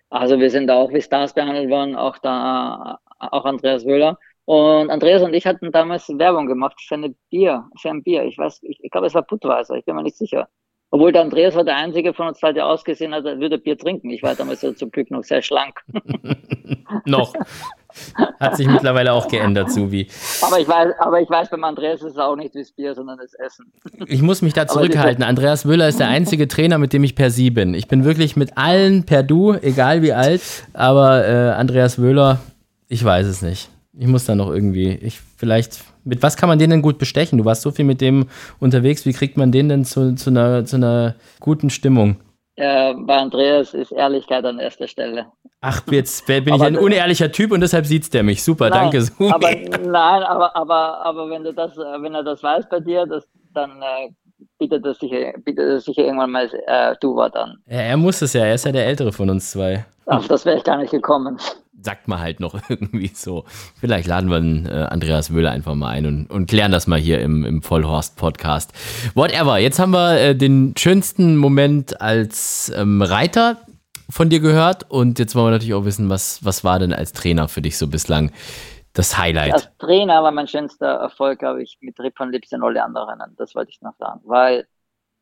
[0.09, 4.19] Also wir sind da auch wie Stars behandelt worden, auch da, auch Andreas Wöhler.
[4.45, 8.23] Und Andreas und ich hatten damals Werbung gemacht für eine Bier, für ein Bier.
[8.25, 10.47] Ich weiß, ich, ich glaube, es war Budweiser, ich bin mir nicht sicher.
[10.91, 14.09] Obwohl der Andreas war der einzige von uns der ausgesehen hat, er würde Bier trinken.
[14.11, 15.81] Ich war damals so zum Glück noch sehr schlank.
[17.05, 17.33] noch.
[18.39, 20.07] Hat sich mittlerweile auch geändert, Subi.
[20.41, 22.93] Aber ich weiß, aber ich weiß beim Andreas ist es auch nicht wie das Bier,
[22.93, 23.71] sondern das Essen.
[24.07, 25.23] Ich muss mich da zurückhalten.
[25.23, 27.73] Andreas Wöhler ist der einzige Trainer, mit dem ich per Sie bin.
[27.73, 30.41] Ich bin wirklich mit allen per Du, egal wie alt.
[30.73, 32.39] Aber äh, Andreas Wöhler,
[32.87, 33.69] ich weiß es nicht.
[33.97, 37.37] Ich muss da noch irgendwie, ich vielleicht, mit was kann man den denn gut bestechen?
[37.37, 38.27] Du warst so viel mit dem
[38.59, 42.17] unterwegs, wie kriegt man den denn zu, zu, einer, zu einer guten Stimmung?
[42.57, 45.25] Ja, bei Andreas ist Ehrlichkeit an erster Stelle.
[45.59, 48.43] Ach, jetzt bin ich ein unehrlicher Typ und deshalb sieht der mich.
[48.43, 49.33] Super, nein, danke.
[49.33, 53.27] Aber, nein, aber, aber, aber wenn, du das, wenn er das weiß bei dir, das,
[53.53, 54.11] dann äh,
[54.57, 57.57] bietet er sicher, bietet er sicher irgendwann mal äh, du Wort an.
[57.67, 59.85] Ja, er muss es ja, er ist ja der Ältere von uns zwei.
[60.05, 61.37] Ach, das wäre ich gar nicht gekommen
[61.85, 63.45] sagt man halt noch irgendwie so.
[63.79, 66.99] Vielleicht laden wir einen, äh, Andreas Müller einfach mal ein und, und klären das mal
[66.99, 68.73] hier im, im Vollhorst-Podcast.
[69.13, 73.57] Whatever, jetzt haben wir äh, den schönsten Moment als ähm, Reiter
[74.09, 77.13] von dir gehört und jetzt wollen wir natürlich auch wissen, was, was war denn als
[77.13, 78.31] Trainer für dich so bislang
[78.93, 79.53] das Highlight?
[79.53, 83.19] Als Trainer war mein schönster Erfolg, glaube ich, mit Rip von Lips in alle anderen.
[83.37, 84.67] Das wollte ich noch sagen, weil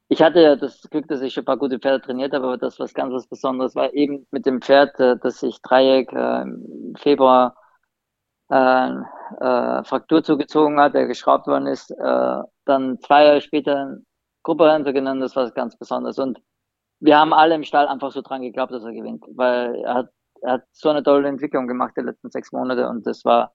[0.09, 2.57] ich hatte ja das Glück, dass ich schon ein paar gute Pferde trainiert habe, aber
[2.57, 6.41] das was ganz was Besonderes war eben mit dem Pferd, äh, dass ich Dreieck äh,
[6.43, 7.55] im Februar
[8.49, 8.89] äh,
[9.39, 13.97] äh, Fraktur zugezogen hat, der geschraubt worden ist, äh, dann zwei Jahre später
[14.43, 16.19] Grupperennen zu gewinnen, das war ganz Besonderes.
[16.19, 16.39] Und
[16.99, 20.09] wir haben alle im Stall einfach so dran geglaubt, dass er gewinnt, weil er hat,
[20.41, 23.53] er hat so eine tolle Entwicklung gemacht die letzten sechs Monate und das war,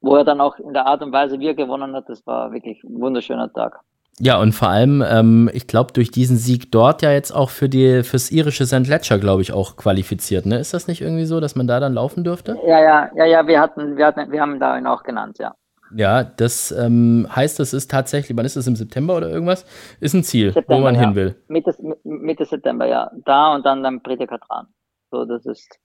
[0.00, 2.52] wo er dann auch in der Art und Weise, wie er gewonnen hat, das war
[2.52, 3.80] wirklich ein wunderschöner Tag.
[4.18, 7.68] Ja, und vor allem, ähm, ich glaube, durch diesen Sieg dort ja jetzt auch für
[7.68, 8.86] die fürs irische St.
[8.86, 10.44] Ledger, glaube ich, auch qualifiziert.
[10.46, 10.58] Ne?
[10.58, 12.58] Ist das nicht irgendwie so, dass man da dann laufen dürfte?
[12.66, 15.54] Ja, ja, ja, ja, wir hatten, wir hatten, wir haben da ihn auch genannt, ja.
[15.94, 19.66] Ja, das ähm, heißt, das ist tatsächlich, wann ist das im September oder irgendwas?
[20.00, 21.00] Ist ein Ziel, September, wo man ja.
[21.02, 21.42] hin will.
[21.48, 23.10] Mitte, Mitte September, ja.
[23.24, 24.68] Da und dann dann Brite Katran.
[25.10, 25.78] So, das ist.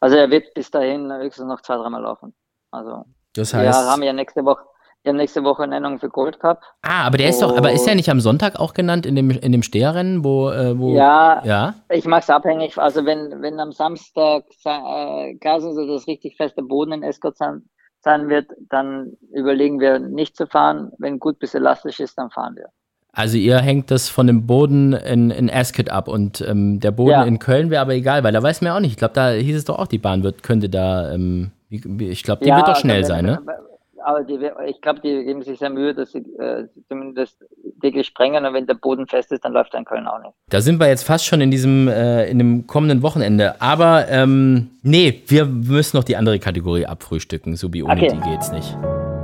[0.00, 2.34] Also er wird bis dahin höchstens noch zwei, dreimal laufen.
[2.70, 4.64] Also das heißt, wir haben ja nächste Woche,
[5.04, 6.62] ja, nächste Woche Nennung für Gold Cup.
[6.82, 9.30] Ah, aber der ist doch, aber ist er nicht am Sonntag auch genannt in dem,
[9.30, 12.78] in dem Steherrennen, wo, äh, wo ja, ja, ich mache es abhängig.
[12.78, 17.64] Also wenn, wenn am Samstag äh, so das richtig feste Boden in Escort sein,
[18.00, 20.92] sein wird, dann überlegen wir nicht zu fahren.
[20.98, 22.68] Wenn gut bis elastisch ist, dann fahren wir.
[23.12, 27.10] Also ihr hängt das von dem Boden in, in Ascot ab und ähm, der Boden
[27.10, 27.24] ja.
[27.24, 28.92] in Köln wäre aber egal, weil da weiß man ja auch nicht.
[28.92, 32.42] Ich glaube, da hieß es doch auch, die Bahn wird, könnte da, ähm, ich glaube,
[32.42, 33.56] die ja, wird doch schnell also wenn, sein, ne?
[34.04, 37.42] Aber die, ich glaube, die geben sich sehr Mühe, dass sie äh, zumindest
[37.80, 40.34] täglich sprengen und wenn der Boden fest ist, dann läuft er in Köln auch nicht.
[40.50, 43.60] Da sind wir jetzt fast schon in diesem, äh, in dem kommenden Wochenende.
[43.60, 48.12] Aber ähm, nee, wir müssen noch die andere Kategorie abfrühstücken, so wie ohne okay.
[48.12, 48.76] die geht's nicht.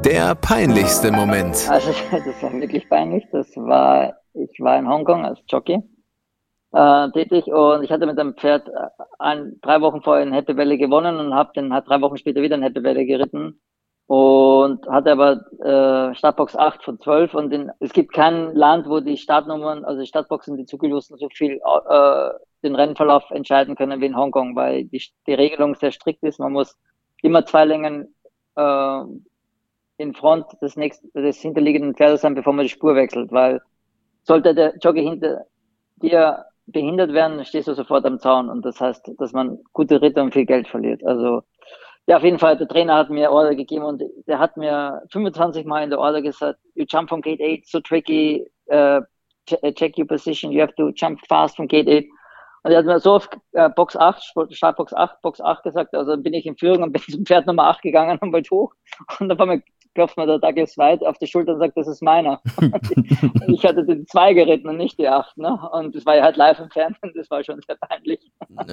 [0.05, 1.57] Der peinlichste Moment.
[1.69, 3.25] Also das war wirklich peinlich.
[3.33, 5.83] Das war, ich war in Hongkong als Jockey
[6.73, 8.88] äh, tätig und ich hatte mit einem Pferd äh,
[9.19, 12.40] ein, drei Wochen vorher in Happy Valley gewonnen und habe dann halt drei Wochen später
[12.40, 13.61] wieder in Happy Valley geritten
[14.11, 18.99] und hatte aber äh, Startbox 8 von 12 und in, es gibt kein Land, wo
[18.99, 22.31] die Startnummern, also die Startboxen, die zugelassen so viel äh,
[22.64, 26.40] den Rennverlauf entscheiden können wie in Hongkong, weil die, die Regelung sehr strikt ist.
[26.40, 26.77] Man muss
[27.23, 28.12] immer zwei Längen
[28.57, 29.03] äh,
[29.99, 33.61] in Front des, nächsten, des hinterliegenden Pferdes sein, bevor man die Spur wechselt, weil
[34.25, 35.44] sollte der Jockey hinter
[36.03, 40.25] dir behindert werden, stehst du sofort am Zaun und das heißt, dass man gute Ritter
[40.25, 41.07] und viel Geld verliert.
[41.07, 41.44] Also
[42.11, 45.64] ja, auf jeden Fall, der Trainer hat mir Order gegeben und der hat mir 25
[45.64, 49.01] Mal in der Order gesagt, you jump from gate 8, so tricky, uh,
[49.77, 52.09] check your position, you have to jump fast from gate 8.
[52.64, 56.16] Und er hat mir so auf äh, Box 8, Startbox 8, Box 8 gesagt, also
[56.16, 58.75] bin ich in Führung und bin zum Pferd Nummer 8 gegangen und wollte hoch.
[59.20, 59.62] Und dann war mir
[60.00, 62.40] klopft mir der Douglas White auf die Schulter und sagt, das ist meiner.
[63.48, 65.58] ich hatte den zwei geritten und nicht die acht, ne?
[65.72, 68.18] Und das war ja halt live im Fernsehen, das war schon sehr peinlich.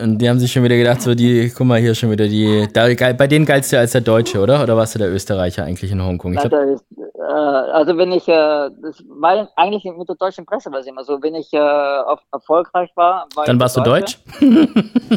[0.01, 2.65] Und die haben sich schon wieder gedacht, so die, guck mal hier schon wieder die,
[2.73, 4.63] da, bei denen galtst du als der Deutsche, oder?
[4.63, 6.31] Oder warst du der Österreicher eigentlich in Hongkong?
[6.31, 6.85] Glaub, ist,
[7.17, 11.03] äh, also wenn ich, äh, das war eigentlich mit der deutschen Presse war es immer
[11.03, 14.17] so, wenn ich äh, auf, erfolgreich war, war Dann warst du Deutsch?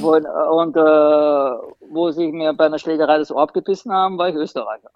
[0.00, 0.80] wo, und äh,
[1.90, 4.90] wo sie mir bei einer Schlägerei das Ohr abgebissen haben, war ich Österreicher.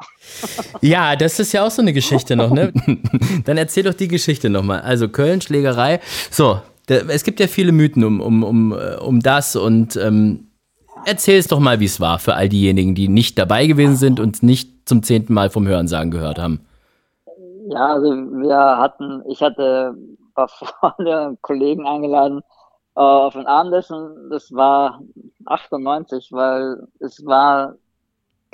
[1.04, 2.72] Ja, das ist ja auch so eine Geschichte noch, ne?
[3.44, 4.80] Dann erzähl doch die Geschichte nochmal.
[4.80, 6.00] Also Köln, Schlägerei.
[6.30, 10.48] So, es gibt ja viele Mythen um, um, um, äh, um das und ähm,
[11.04, 14.18] erzähl es doch mal, wie es war für all diejenigen, die nicht dabei gewesen sind
[14.18, 16.60] und nicht zum zehnten Mal vom Hörensagen gehört haben.
[17.68, 22.40] Ja, also wir hatten, ich hatte ein paar Freunde und Kollegen eingeladen
[22.96, 24.30] äh, auf ein Abendessen.
[24.30, 25.02] Das war
[25.44, 27.74] 98, weil es war,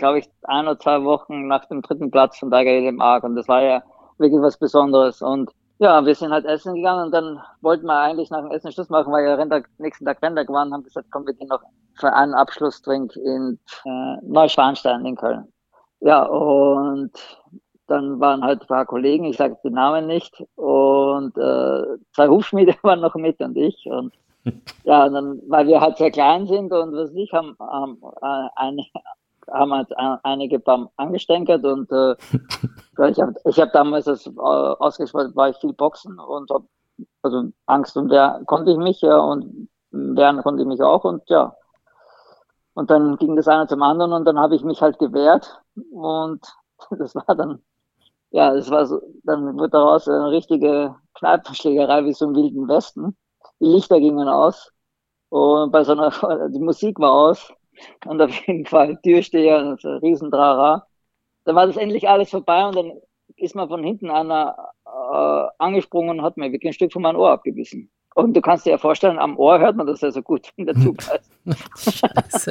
[0.00, 3.36] glaube ich, ein oder zwei Wochen nach dem dritten Platz von Tiger im Arc und
[3.36, 3.82] das war ja
[4.18, 8.30] wirklich was Besonderes und ja, wir sind halt essen gegangen und dann wollten wir eigentlich
[8.30, 11.06] nach dem Essen Schluss machen, weil ja Renntag, nächsten Tag Renntag waren und haben gesagt,
[11.10, 11.62] komm, wir gehen noch
[11.98, 15.50] für einen Abschlussdrink in äh, Neuschwanstein in Köln.
[16.00, 17.12] Ja, und
[17.86, 21.82] dann waren halt ein paar Kollegen, ich sage die Namen nicht, und äh,
[22.14, 23.86] zwei Hufschmiede waren noch mit und ich.
[23.86, 24.12] Und
[24.84, 28.48] ja, und dann, weil wir halt sehr klein sind und was ich, haben, haben, äh,
[28.56, 28.84] eine,
[29.52, 29.88] haben halt
[30.22, 32.16] einige beim angestänkert und äh,
[33.10, 36.62] ich habe ich hab damals das äh, ausgespielt, war ich viel Boxen und hab,
[37.22, 41.22] also Angst und wer konnte ich mich ja und wehren konnte ich mich auch und
[41.28, 41.54] ja.
[42.74, 45.60] Und dann ging das eine zum anderen und dann habe ich mich halt gewehrt
[45.92, 46.40] und
[46.98, 47.62] das war dann
[48.30, 53.16] ja, es war so, dann wird daraus eine richtige Kneipenschlägerei wie so im Wilden Westen.
[53.60, 54.72] Die Lichter gingen aus
[55.30, 56.10] und bei so einer,
[56.50, 57.52] die Musik war aus
[58.06, 60.86] und auf jeden Fall Türsteher, das ein Riesendrara.
[61.44, 62.92] Dann war das endlich alles vorbei und dann
[63.36, 64.54] ist man von hinten einer
[64.86, 67.90] äh, angesprungen und hat mir wirklich ein Stück von meinem Ohr abgebissen.
[68.14, 70.66] Und du kannst dir ja vorstellen, am Ohr hört man das ja so gut, wenn
[70.66, 72.50] der Zug heißt.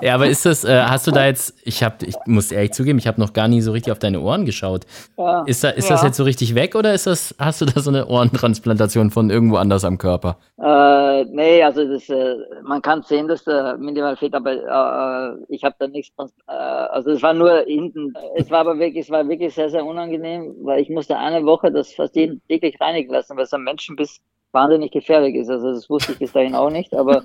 [0.00, 2.98] Ja, aber ist das, äh, hast du da jetzt, ich habe, ich muss ehrlich zugeben,
[2.98, 4.84] ich habe noch gar nie so richtig auf deine Ohren geschaut.
[5.16, 5.94] Ja, ist da, ist ja.
[5.94, 9.30] das jetzt so richtig weg oder ist das, hast du da so eine Ohrentransplantation von
[9.30, 10.36] irgendwo anders am Körper?
[10.58, 15.64] Äh, nee, also das, äh, man kann sehen, dass der minimal fehlt, aber äh, ich
[15.64, 16.14] habe da nichts,
[16.48, 19.84] äh, also es war nur hinten, es war aber wirklich, es war wirklich sehr, sehr
[19.84, 23.64] unangenehm, weil ich musste eine Woche das fast jeden täglich reinigen lassen, weil es am
[23.64, 24.20] Menschenbiss
[24.52, 25.50] wahnsinnig gefährlich ist.
[25.50, 27.22] Also das wusste ich bis dahin auch nicht, aber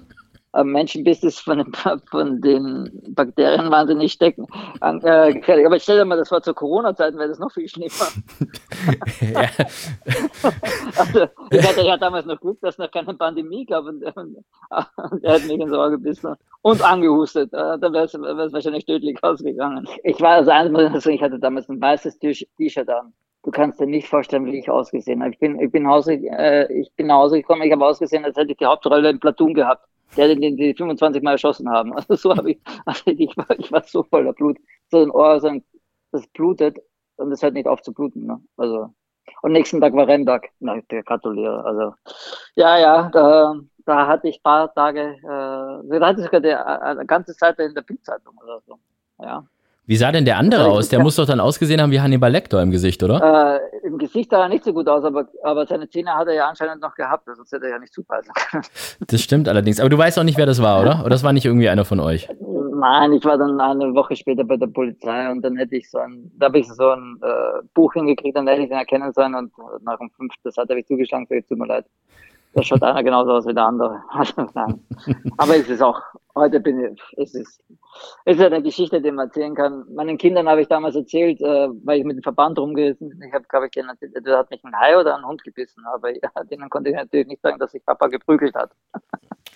[0.53, 1.73] Menschenbusiness von den,
[2.09, 4.45] von den Bakterien wahnsinnig stecken.
[4.81, 5.65] Äh, gefährlich.
[5.65, 7.91] Aber stell dir mal, das war zur Corona-Zeit, wäre das noch viel schlimmer.
[9.21, 9.49] ja.
[10.97, 14.15] also, ich hatte ja damals noch Glück, dass es noch keine Pandemie gab und, und,
[14.15, 17.53] und er hat mich ins Ohr gebissen und angehustet.
[17.53, 18.13] Äh, da wäre es
[18.53, 19.87] wahrscheinlich tödlich ausgegangen.
[20.03, 23.13] Ich war also eins, ich hatte damals ein weißes T-Shirt an.
[23.43, 25.31] Du kannst dir nicht vorstellen, wie ich ausgesehen habe.
[25.31, 28.37] Ich bin, ich bin, Hause, äh, ich bin nach Hause gekommen, ich habe ausgesehen, als
[28.37, 31.93] hätte ich die Hauptrolle im Platoon gehabt der den die 25 Mal erschossen haben.
[31.95, 34.57] Also so habe ich, also ich war, ich war so voller Blut.
[34.89, 35.63] So ein Ohr, so ein,
[36.11, 36.77] das blutet
[37.17, 38.25] und es hört nicht auf zu bluten.
[38.25, 38.41] Ne?
[38.57, 38.93] Also
[39.41, 40.49] und nächsten Tag war Renntag.
[40.59, 41.63] Na, ich gratuliere.
[41.63, 41.93] Also
[42.55, 47.05] ja, ja, da, da hatte ich paar Tage, äh, da hatte ich sogar die, eine
[47.05, 48.79] ganze Zeit in der Bildzeitung oder so.
[49.19, 49.45] Ja.
[49.87, 50.89] Wie sah denn der andere aus?
[50.89, 53.59] Der muss doch dann ausgesehen haben wie Hannibal Lecter im Gesicht, oder?
[53.81, 56.35] Äh, Im Gesicht sah er nicht so gut aus, aber, aber seine Zähne hat er
[56.35, 58.63] ja anscheinend noch gehabt, sonst hätte er ja nicht zupassen können.
[59.07, 59.79] Das stimmt allerdings.
[59.79, 61.01] Aber du weißt auch nicht, wer das war, oder?
[61.01, 62.29] Oder das war nicht irgendwie einer von euch?
[62.73, 65.97] Nein, ich war dann eine Woche später bei der Polizei und dann hätte ich so
[65.97, 69.35] ein, da habe ich so ein äh, Buch hingekriegt, dann hätte ich ihn erkennen sollen
[69.35, 71.85] und nach dem fünften, das hat er mich zugeschlagen, so, tut mir leid.
[72.53, 74.01] Das schaut einer genauso aus wie der andere.
[74.09, 74.79] Also, nein.
[75.37, 76.01] Aber es ist auch,
[76.35, 77.63] heute bin ich, es ist,
[78.25, 79.85] es ist eine Geschichte, die man erzählen kann.
[79.93, 83.21] Meinen Kindern habe ich damals erzählt, äh, weil ich mit dem Verband rumgerissen bin.
[83.21, 85.83] Ich habe, glaube ich, denen erzählt, da hat mich ein Hai oder ein Hund gebissen.
[85.93, 88.71] Aber ja, denen konnte ich natürlich nicht sagen, dass sich Papa geprügelt hat.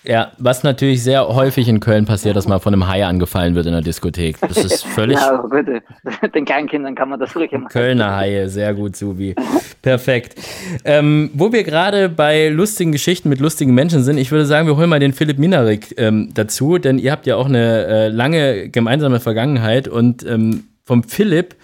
[0.04, 3.66] Ja, was natürlich sehr häufig in Köln passiert, dass man von einem Hai angefallen wird
[3.66, 4.38] in der Diskothek.
[4.40, 5.18] Das ist völlig.
[5.18, 5.82] ja, bitte.
[6.34, 7.68] Den Kleinkindern kann man das ruhig machen.
[7.68, 9.34] Kölner Haie, sehr gut, Subi.
[9.82, 10.36] Perfekt.
[10.84, 14.76] Ähm, wo wir gerade bei lustigen Geschichten mit lustigen Menschen sind, ich würde sagen, wir
[14.76, 18.68] holen mal den Philipp Minarik ähm, dazu, denn ihr habt ja auch eine äh, lange
[18.68, 21.56] gemeinsame Vergangenheit und ähm, vom Philipp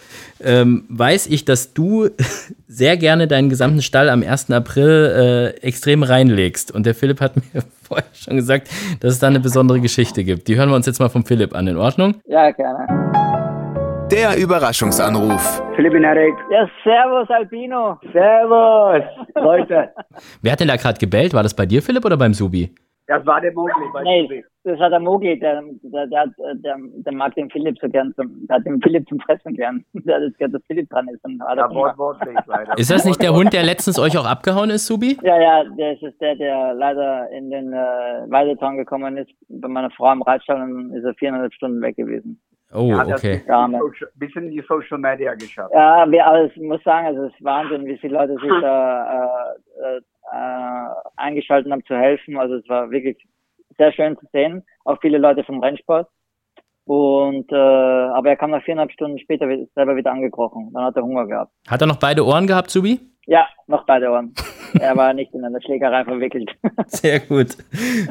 [0.43, 2.09] ähm, weiß ich, dass du
[2.67, 4.51] sehr gerne deinen gesamten Stall am 1.
[4.51, 6.75] April äh, extrem reinlegst.
[6.75, 8.69] Und der Philipp hat mir vorher schon gesagt,
[9.01, 10.49] dass es da eine besondere Geschichte gibt.
[10.49, 11.69] Die hören wir uns jetzt mal vom Philipp an.
[11.69, 12.17] In Ordnung?
[12.27, 12.87] Ja, gerne.
[14.11, 15.63] Der Überraschungsanruf.
[15.77, 16.35] Philipp Narek.
[16.51, 17.99] Ja, servus Albino.
[18.13, 19.05] Servus,
[19.37, 19.91] Leute.
[20.43, 21.33] Wer hat denn da gerade gebellt?
[21.33, 22.75] War das bei dir, Philipp, oder beim Subi?
[23.13, 23.73] Das war der Mogli.
[24.05, 28.15] Nee, das war der Mogli, der, der, der, der, der mag den Philipp so gern,
[28.15, 29.85] zum, der hat den Philipp zum Fressen gern.
[30.05, 31.23] Der hat gern, dass Philipp dran ist.
[31.25, 32.79] Und ja, Wort, wortlich, leider.
[32.79, 35.19] Ist das nicht der Hund, der letztens euch auch abgehauen ist, Subi?
[35.23, 39.91] Ja, ja, der ist der, der leider in den äh, Weidezaun gekommen ist, bei meiner
[39.91, 42.41] Frau am Reitstall und ist er viereinhalb Stunden weg gewesen.
[42.75, 43.43] Oh, ja, okay.
[44.15, 45.75] Bisschen die Social Media geschafft.
[45.75, 49.53] Ja, wir, aber ich muss sagen, also es ist Wahnsinn, wie viele Leute sich da
[49.83, 50.01] äh, äh,
[51.17, 52.37] eingeschaltet haben zu helfen.
[52.39, 53.17] Also es war wirklich
[53.79, 54.63] sehr schön zu sehen.
[54.85, 56.09] Auch viele Leute vom Rennsport.
[56.85, 60.71] Und äh, aber er kam nach viereinhalb Stunden später selber wieder angekrochen.
[60.73, 61.53] Dann hat er Hunger gehabt.
[61.69, 63.01] Hat er noch beide Ohren gehabt, Subi?
[63.27, 64.35] Ja, noch beide Ohren.
[64.81, 66.51] er war nicht in einer Schlägerei verwickelt.
[66.87, 67.57] Sehr gut.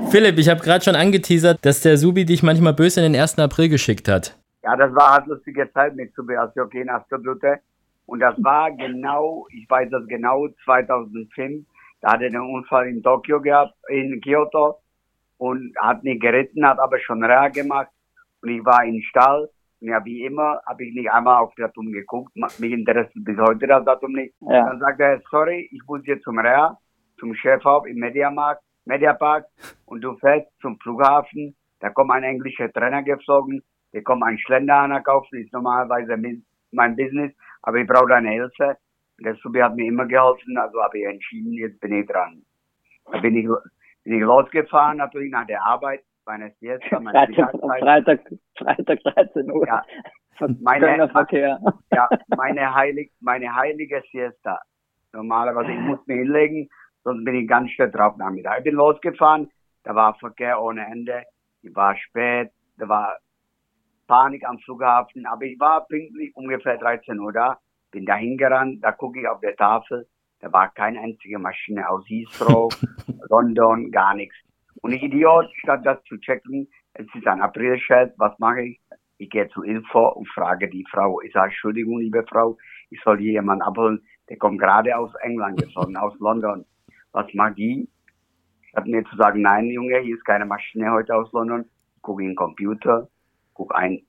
[0.10, 3.40] Philipp, ich habe gerade schon angeteasert, dass der Subi dich manchmal böse in den 1.
[3.40, 4.38] April geschickt hat.
[4.64, 7.60] Ja, das war halt lustige Zeit mit Subi als Jockey in Astroblute.
[8.06, 11.66] Und das war genau, ich weiß das genau, 2005.
[12.02, 14.82] Da hatte er einen Unfall in Tokio gehabt, in Kyoto.
[15.42, 17.90] und hat nicht geritten, hat aber schon Reha gemacht
[18.44, 19.50] und ich war im Stall
[19.80, 23.40] und ja, wie immer, habe ich nicht einmal auf das Datum geguckt, mich interessiert bis
[23.40, 24.36] heute das Datum nicht.
[24.42, 24.68] Ja.
[24.68, 26.78] Dann sagt er, sorry, ich muss jetzt zum Reha,
[27.20, 29.48] zum Chefhaus im Mediamarkt, Mediapark
[29.86, 35.02] und du fährst zum Flughafen, da kommt ein englischer Trainer geflogen, der kommt ein Schlender
[35.02, 36.18] kaufen, ist normalerweise
[36.72, 37.34] mein Business,
[37.64, 38.78] aber ich brauche deine Hilfe.
[39.24, 42.42] Der Subi hat mir immer geholfen, also habe ich entschieden, jetzt bin ich dran.
[43.12, 43.48] Da bin ich,
[44.04, 48.20] bin ich losgefahren, natürlich nach der Arbeit, bei einer Siesta, meine Freitag, Freitag,
[48.58, 49.68] Freitag 13 Uhr.
[49.68, 49.84] Ja,
[50.60, 51.60] meine, Verkehr.
[51.94, 54.60] ja, meine, heilig, meine heilige Siesta.
[55.14, 56.70] Normalerweise, ich muss mich hinlegen,
[57.04, 58.60] sonst bin ich ganz schnell drauf nachmittag.
[58.60, 59.50] Ich bin losgefahren,
[59.84, 61.24] da war Verkehr ohne Ende,
[61.62, 63.18] ich war spät, da war
[64.08, 67.60] Panik am Flughafen, aber ich war pünktlich ungefähr 13 Uhr da,
[67.92, 70.08] bin da hingerannt, da gucke ich auf der Tafel,
[70.40, 72.72] da war keine einzige Maschine aus Heathrow,
[73.30, 74.36] London, gar nichts.
[74.82, 78.80] Und ich Idiot, statt das zu checken, es ist ein Aprilscherz, was mache ich?
[79.18, 82.58] Ich gehe zu Info und frage die Frau, ich sage, Entschuldigung, liebe Frau,
[82.90, 86.66] ich soll hier jemanden abholen, der kommt gerade aus England geflogen, aus London.
[87.12, 87.88] Was mag die?
[88.70, 91.66] Statt mir zu sagen, nein, Junge, hier ist keine Maschine heute aus London,
[92.02, 93.08] gucke in den Computer,
[93.54, 94.02] guck ein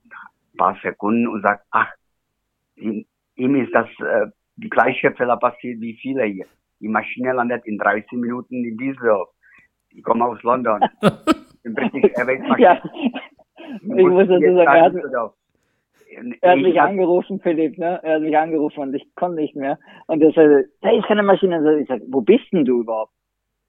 [0.57, 1.91] paar Sekunden und sag, ach,
[2.75, 3.05] ihm,
[3.35, 6.45] ihm ist das äh, die gleiche Fehler passiert wie viele hier.
[6.79, 9.29] Die Maschine landet in 30 Minuten in Düsseldorf.
[9.89, 10.81] Ich komme aus London.
[11.63, 12.59] Im British Airways Maschine.
[12.59, 12.81] Ja.
[13.81, 15.03] Ich muss dazu sagen,
[16.41, 17.99] er hat, mich angerufen, Philipp, ne?
[18.03, 19.79] Er hat mich angerufen und ich konnte nicht mehr.
[20.07, 21.79] Und er sagte, da ist keine Maschine.
[21.79, 23.13] Ich sag, wo bist denn du überhaupt?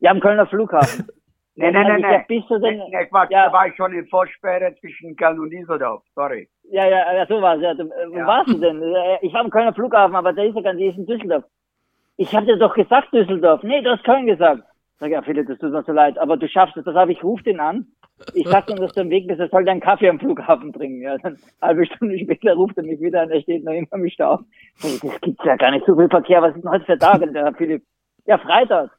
[0.00, 1.06] Ja, am Kölner Flughafen.
[1.57, 2.24] Nein, nein, nein, nein.
[2.26, 3.46] Bist du denn, nee, Quatsch, ja.
[3.46, 6.48] da war ich schon in Vorsperre zwischen Köln und Düsseldorf, sorry.
[6.70, 7.61] Ja, ja, ja, so war's.
[7.61, 7.74] Ja.
[7.78, 8.26] Wo ja.
[8.26, 8.82] warst du denn?
[9.22, 11.44] Ich war am Kölner Flughafen, aber der ist ja ganz, die ist in Düsseldorf.
[12.16, 13.62] Ich hab dir doch gesagt, Düsseldorf.
[13.62, 14.62] Nee, du hast Köln gesagt.
[14.98, 16.84] Sag ja, Philipp, das tut mir so leid, aber du schaffst es.
[16.84, 17.86] Das habe ich, ruf den an.
[18.32, 21.02] Ich sag ihm, dass du am Weg bist, er soll deinen Kaffee am Flughafen bringen.
[21.02, 24.09] Ja, dann halbe Stunde später ruft er mich wieder an, er steht noch immer im
[24.09, 24.40] Stau.
[24.80, 26.40] Das gibt's ja gar nicht so viel Verkehr.
[26.42, 27.82] Was ist denn heute für Tage, der Herr Philipp?
[28.26, 28.90] Ja, Freitag.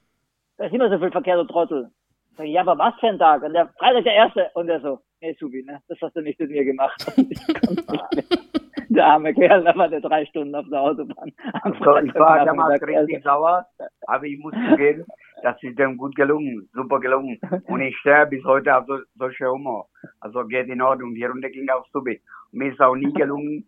[0.58, 1.90] Da ist immer so viel Verkehr, du Trottel.
[2.38, 3.44] Sag ich, ja, aber was für ein Tag?
[3.44, 4.50] Und der Freitag der erste.
[4.56, 5.82] Und er so, nee, Subi, ne?
[5.88, 7.06] Das hast du nicht mit mir gemacht.
[8.90, 11.32] der arme Kerl, da war der drei Stunden auf der Autobahn.
[11.62, 13.66] Also, ich war damals richtig sauer,
[14.08, 15.06] aber ich muss zugeben,
[15.44, 17.40] das ist dem gut gelungen, super gelungen.
[17.68, 19.88] Und ich stehe bis heute auf so, solche Humor.
[20.20, 22.22] Also geht in Ordnung, die Runde ging auf Subi.
[22.52, 23.68] Mir ist auch nie gelungen,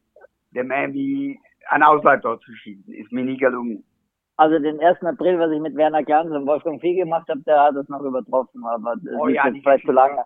[0.52, 1.40] dem irgendwie
[1.70, 2.94] ein Ausleiter zu schieben.
[2.94, 3.84] Ist mir nie gelungen.
[4.38, 5.04] Also den 1.
[5.04, 8.02] April, was ich mit Werner Gans und Wolfgang Vieh gemacht habe, der hat das noch
[8.02, 10.24] übertroffen, aber das oh, ist ja, jetzt vielleicht zu lange.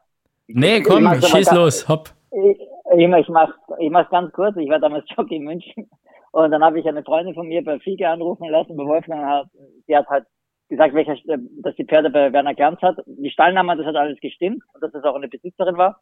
[0.47, 2.09] Nee, komm, schieß los, hopp.
[2.31, 2.59] Ich,
[2.97, 4.57] ich, ich mach's, ich mach's ganz kurz.
[4.57, 5.89] Ich war damals Jockey in München
[6.31, 9.47] und dann habe ich eine Freundin von mir bei Fiege anrufen lassen, bei Wolfgang hat,
[9.87, 10.25] die hat halt
[10.67, 11.15] gesagt, welcher,
[11.61, 12.97] dass die Pferde bei Werner Gans hat.
[13.05, 15.99] Die Stallname, das hat alles gestimmt und dass das auch eine Besitzerin war.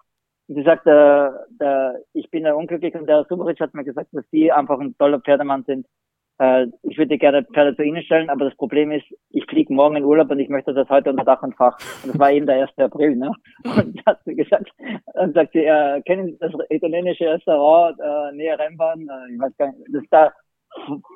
[0.48, 1.30] Und sie sagt, äh,
[1.60, 4.96] der, ich bin ja unglücklich und der Subaric hat mir gesagt, dass die einfach ein
[4.98, 5.86] toller Pferdemann sind
[6.40, 9.98] äh, ich würde gerne Pferde zu Ihnen stellen, aber das Problem ist, ich fliege morgen
[9.98, 11.78] in Urlaub und ich möchte das heute unter Dach und Fach.
[12.04, 12.78] Und das war eben der 1.
[12.78, 13.32] April, ne?
[13.66, 14.72] Und hat sie gesagt,
[15.14, 19.02] dann sagt sie, äh, kennen Sie das italienische Restaurant äh, näher Rennbahn?
[19.02, 20.32] Äh, ich weiß gar nicht, das ist da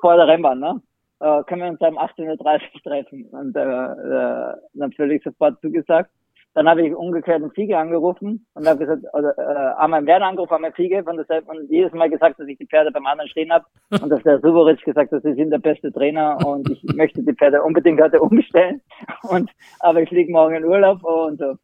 [0.02, 0.82] vor der Rennbahn, ne?
[1.22, 3.26] Äh, können wir uns um 18.30 Uhr treffen?
[3.32, 6.10] Und äh, äh, natürlich sofort zugesagt.
[6.56, 10.28] Dann habe ich umgekehrt einen Fiege angerufen und habe gesagt, oder äh, einmal einen Werner
[10.28, 13.30] angerufen, einmal Fiege von derselben und jedes Mal gesagt, dass ich die Pferde beim anderen
[13.30, 16.84] stehen habe und dass der Suboric gesagt hat, sie sind der beste Trainer und ich
[16.95, 18.82] möchte die Pferde unbedingt heute umstellen.
[19.24, 19.49] Und
[19.80, 21.56] aber ich fliege morgen in Urlaub und so.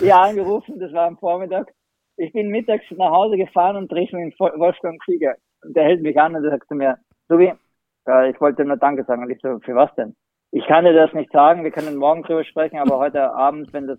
[0.00, 1.72] Ja, angerufen, das war am Vormittag.
[2.16, 5.34] Ich bin mittags nach Hause gefahren und treffe mit Wolfgang Krieger.
[5.62, 6.98] Und der hält mich an und sagt zu mir,
[7.28, 7.52] Subi,
[8.08, 9.22] äh, ich wollte nur Danke sagen.
[9.22, 10.16] Und ich so, für was denn?
[10.50, 13.86] Ich kann dir das nicht sagen, wir können morgen drüber sprechen, aber heute Abend, wenn
[13.86, 13.98] das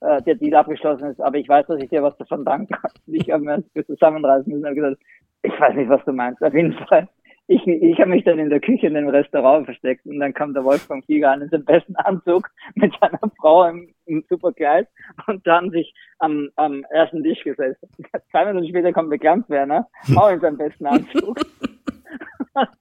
[0.00, 2.90] äh, der Deal abgeschlossen ist, aber ich weiß, dass ich dir was davon danken kann.
[3.06, 5.00] Ich habe mir das zusammenreißen müssen und gesagt,
[5.42, 6.42] ich weiß nicht, was du meinst.
[6.42, 7.08] Auf jeden Fall.
[7.46, 10.54] Ich, ich habe mich dann in der Küche in dem Restaurant versteckt und dann kam
[10.54, 14.88] der Wolfgang Flieger an in seinem besten Anzug mit seiner Frau im, im Superkleid
[15.26, 17.86] und dann sich am, am ersten Tisch gesessen.
[18.30, 19.86] Zwei Minuten später kommt der Glanzwerner,
[20.16, 21.38] auch in seinem besten Anzug.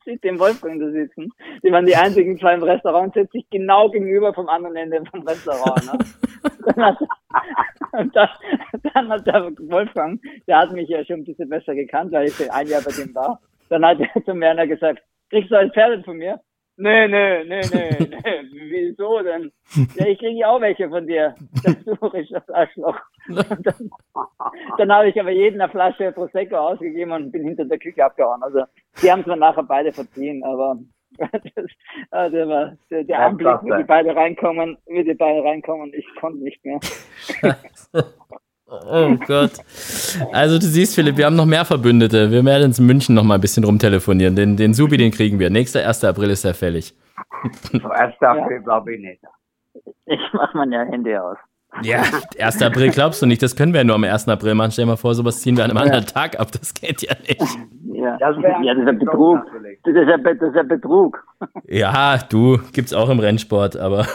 [0.05, 1.29] Sieht den Wolfgang da sitzen.
[1.63, 5.27] Die waren die einzigen zwei im Restaurant, sitze ich genau gegenüber vom anderen Ende vom
[5.27, 5.85] Restaurant.
[5.85, 5.97] Ne?
[6.65, 6.97] dann, hat,
[7.91, 8.29] und dann,
[8.93, 12.51] dann hat der Wolfgang, der hat mich ja schon ein bisschen besser gekannt, weil ich
[12.51, 13.39] ein Jahr bei dem war.
[13.69, 16.39] Dann hat er zum Werner gesagt, kriegst du ein Pferd von mir?
[16.75, 18.49] Nee, nee, nee, nee, nee.
[18.51, 19.51] Wieso denn?
[19.95, 21.35] Ja, ich kriege auch welche von dir.
[21.63, 22.97] Das suche ich, das Arschloch.
[23.27, 23.91] dann,
[24.77, 28.41] dann habe ich aber jeden eine Flasche Prosecco ausgegeben und bin hinter der Küche abgehauen.
[28.41, 28.63] Also,
[29.01, 30.77] die haben zwar nachher beide verziehen, aber
[31.55, 31.65] Das,
[32.11, 36.63] also der, der Anblick, wie die beide reinkommen, wie die beide reinkommen, ich konnte nicht
[36.65, 36.79] mehr.
[38.89, 39.51] Oh Gott.
[40.31, 42.31] Also du siehst, Philipp, wir haben noch mehr Verbündete.
[42.31, 44.35] Wir werden uns in München noch mal ein bisschen rumtelefonieren.
[44.35, 45.49] Den, den Subi, den kriegen wir.
[45.49, 46.03] Nächster 1.
[46.03, 46.95] April ist er fällig.
[47.71, 48.15] So 1.
[48.21, 49.21] April glaube ich nicht.
[50.05, 51.37] Ich mache mein ja Handy aus.
[51.81, 52.03] Ja,
[52.39, 52.61] 1.
[52.61, 53.41] April glaubst du nicht.
[53.41, 54.27] Das können wir ja nur am 1.
[54.27, 54.71] April machen.
[54.71, 56.51] Stell dir mal vor, sowas ziehen wir an einem anderen Tag ab.
[56.51, 57.41] Das geht ja nicht.
[57.93, 59.39] Ja, Das ja, ist ein Betrug.
[59.83, 61.23] Das ist ein, Be- das ist ein Betrug.
[61.67, 64.05] Ja, du, gibt's auch im Rennsport, aber.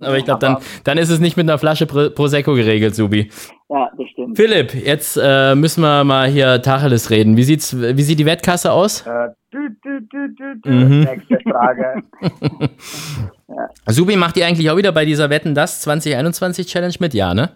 [0.00, 3.30] Aber ich glaube, dann, dann ist es nicht mit einer Flasche Pro- Prosecco geregelt, Subi.
[3.68, 4.36] Ja, das stimmt.
[4.36, 7.36] Philipp, jetzt äh, müssen wir mal hier Tacheles reden.
[7.36, 9.06] Wie, sieht's, wie sieht die Wettkasse aus?
[9.06, 10.70] Äh, dü, dü, dü, dü, dü.
[10.70, 11.00] Mhm.
[11.00, 12.02] Nächste Frage.
[13.88, 17.14] Subi, macht ihr eigentlich auch wieder bei dieser Wetten das 2021 Challenge mit?
[17.14, 17.50] Ja, ne?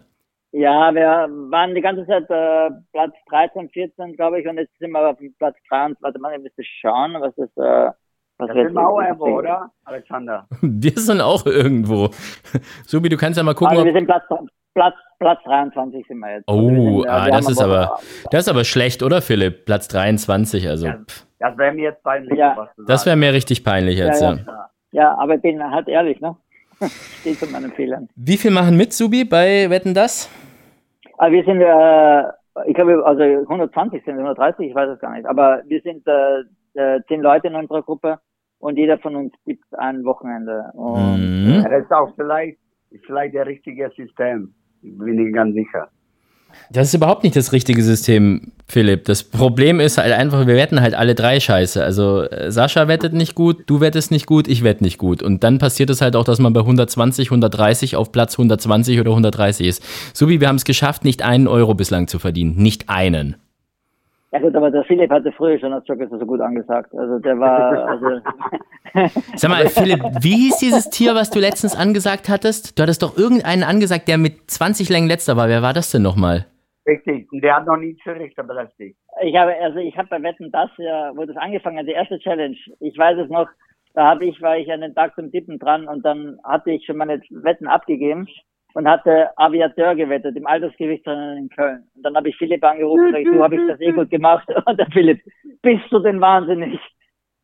[0.52, 4.90] Ja, wir waren die ganze Zeit äh, Platz 13, 14, glaube ich, und jetzt sind
[4.90, 6.02] wir auf Platz 23.
[6.02, 7.90] Warte mal, ich müsste schauen, was das, äh,
[8.40, 9.70] was Das wir sind wir auch irgendwo, oder?
[9.84, 10.46] Alexander.
[10.62, 12.10] Wir sind auch irgendwo.
[12.86, 14.24] Subi, du kannst ja mal gucken, Also wir sind Platz,
[14.74, 16.44] Platz, Platz 23 sind wir jetzt.
[16.48, 17.98] Oh, also wir sind, ah, wir das ist aber,
[18.30, 19.64] das ist aber schlecht, oder Philipp?
[19.66, 20.86] Platz 23, also.
[20.86, 20.98] Ja.
[21.38, 22.54] Das wäre mir jetzt peinlich, Ja.
[22.56, 24.70] was du Das wäre mir richtig peinlich jetzt, Ja, ja.
[24.92, 25.18] ja.
[25.18, 26.36] Aber ich bin halt ehrlich, ne?
[27.20, 28.08] Steht zu meinen Fehlern.
[28.16, 30.30] Wie viel machen mit, Subi, bei Wetten das?
[31.18, 35.12] Aber wir sind, äh, ich glaube, also 120 sind wir, 130, ich weiß es gar
[35.12, 35.26] nicht.
[35.26, 36.40] Aber wir sind äh,
[36.74, 38.18] äh, zehn Leute in unserer Gruppe
[38.60, 40.70] und jeder von uns gibt ein Wochenende.
[40.74, 41.62] Und, Mhm.
[41.62, 42.58] Ja, das ist auch vielleicht,
[43.06, 44.54] vielleicht der richtige System.
[44.82, 45.88] Ich bin nicht ganz sicher.
[46.70, 49.04] Das ist überhaupt nicht das richtige System, Philipp.
[49.04, 51.82] Das Problem ist halt einfach, wir wetten halt alle drei scheiße.
[51.82, 55.22] Also äh, Sascha wettet nicht gut, du wettest nicht gut, ich wette nicht gut.
[55.22, 59.10] Und dann passiert es halt auch, dass man bei 120, 130 auf Platz 120 oder
[59.10, 59.84] 130 ist.
[60.16, 62.56] Subi, wir haben es geschafft, nicht einen Euro bislang zu verdienen.
[62.56, 63.36] Nicht einen.
[64.32, 66.94] Ja gut, aber der Philipp hatte früher schon als Joker so gut angesagt.
[66.94, 68.20] Also der war, also,
[69.34, 72.78] Sag mal, Philipp, wie hieß dieses Tier, was du letztens angesagt hattest?
[72.78, 75.48] Du hattest doch irgendeinen angesagt, der mit 20 Längen letzter war.
[75.48, 76.46] Wer war das denn nochmal?
[76.86, 77.30] Richtig.
[77.32, 78.96] Und der hat noch nie Zürichter belästigt.
[79.22, 82.18] ich habe, also ich habe bei Wetten das ja, wo das angefangen hat, die erste
[82.20, 82.56] Challenge.
[82.78, 83.48] Ich weiß es noch.
[83.94, 86.86] Da habe ich, war ich an den Tag zum Tippen dran und dann hatte ich
[86.86, 88.28] schon meine Wetten abgegeben
[88.74, 91.84] und hatte Aviateur gewettet im Altersgewichtsrennen in Köln.
[91.94, 94.48] Und dann habe ich Philipp angerufen und gesagt, du habe ich das eh gut gemacht.
[94.66, 95.20] Und der Philipp,
[95.62, 96.80] bist du denn wahnsinnig?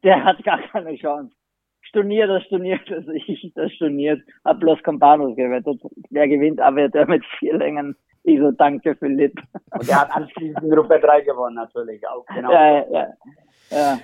[0.03, 1.35] Der hat gar keine Chance.
[1.83, 4.21] Storniert, das storniert, also ich das storniert.
[4.45, 5.81] Hab bloß Campanos gewettet.
[6.11, 7.97] Wer gewinnt Aviateur mit vier Längen?
[8.25, 9.41] Ich so, danke Philipp.
[9.71, 12.07] Und der hat anschließend Gruppe 3 gewonnen, natürlich.
[12.09, 12.53] Auch genau.
[12.53, 12.85] Ja, ja.
[12.91, 13.07] Ja,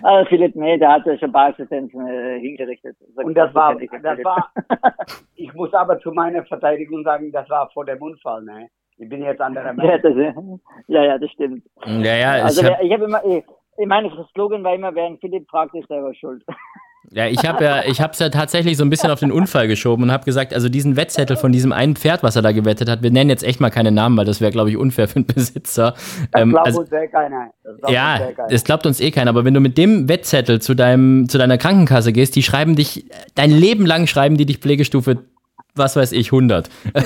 [0.03, 2.97] also Philipp, nee, der hatte schon ein paar Assistenzen äh, hingerichtet.
[3.15, 4.51] So- Und das war, das war,
[5.37, 8.69] ich muss aber zu meiner Verteidigung sagen, das war vor dem Unfall, ne?
[8.99, 10.03] Ich bin jetzt anderer ja, Mensch.
[10.03, 10.15] das,
[10.87, 11.65] ja, ja, das stimmt.
[11.87, 13.21] Ja, ja, Also ich hab, habe immer,
[13.79, 16.43] ich, meine, das Slogan war immer, wer einen Philipp fragt, ist selber schuld.
[17.11, 20.05] ja, ich habe ja, ich hab's ja tatsächlich so ein bisschen auf den Unfall geschoben
[20.05, 23.03] und habe gesagt, also diesen Wettzettel von diesem einen Pferd, was er da gewettet hat,
[23.03, 25.27] wir nennen jetzt echt mal keine Namen, weil das wäre, glaube ich, unfair für den
[25.27, 25.93] Besitzer.
[25.93, 27.51] Das Ähm, glaubt also, uns eh keiner.
[27.64, 28.49] Das glaubt uns Ja, eh keiner.
[28.49, 31.59] das glaubt uns eh keiner, aber wenn du mit dem Wettzettel zu deinem, zu deiner
[31.59, 35.18] Krankenkasse gehst, die schreiben dich, dein Leben lang schreiben die dich Pflegestufe,
[35.75, 36.68] was weiß ich, 100.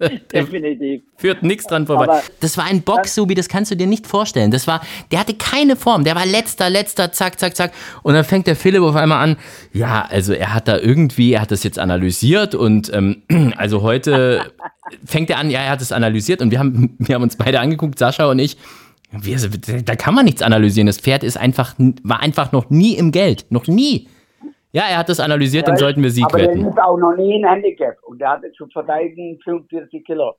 [0.32, 1.02] Definitiv.
[1.16, 2.04] Führt nichts dran vorbei.
[2.04, 4.50] Aber- das war ein Box-Subi, das kannst du dir nicht vorstellen.
[4.50, 4.80] Das war,
[5.10, 7.72] der hatte keine Form, der war letzter, letzter, zack, zack, zack.
[8.02, 9.36] Und dann fängt der Philipp auf einmal an,
[9.72, 13.22] ja, also er hat da irgendwie, er hat das jetzt analysiert und ähm,
[13.56, 14.52] also heute
[15.04, 17.60] fängt er an, ja, er hat es analysiert und wir haben, wir haben uns beide
[17.60, 18.56] angeguckt, Sascha und ich.
[19.12, 19.38] Wir,
[19.84, 20.86] da kann man nichts analysieren.
[20.86, 21.74] Das Pferd ist einfach,
[22.04, 23.44] war einfach noch nie im Geld.
[23.50, 24.06] Noch nie.
[24.72, 26.66] Ja, er hat das analysiert, dann sollten wir Sieg aber der wetten.
[26.66, 27.96] ist auch noch nie ein Handicap.
[28.04, 30.34] Und der hatte zu verteidigen 45 Kilo.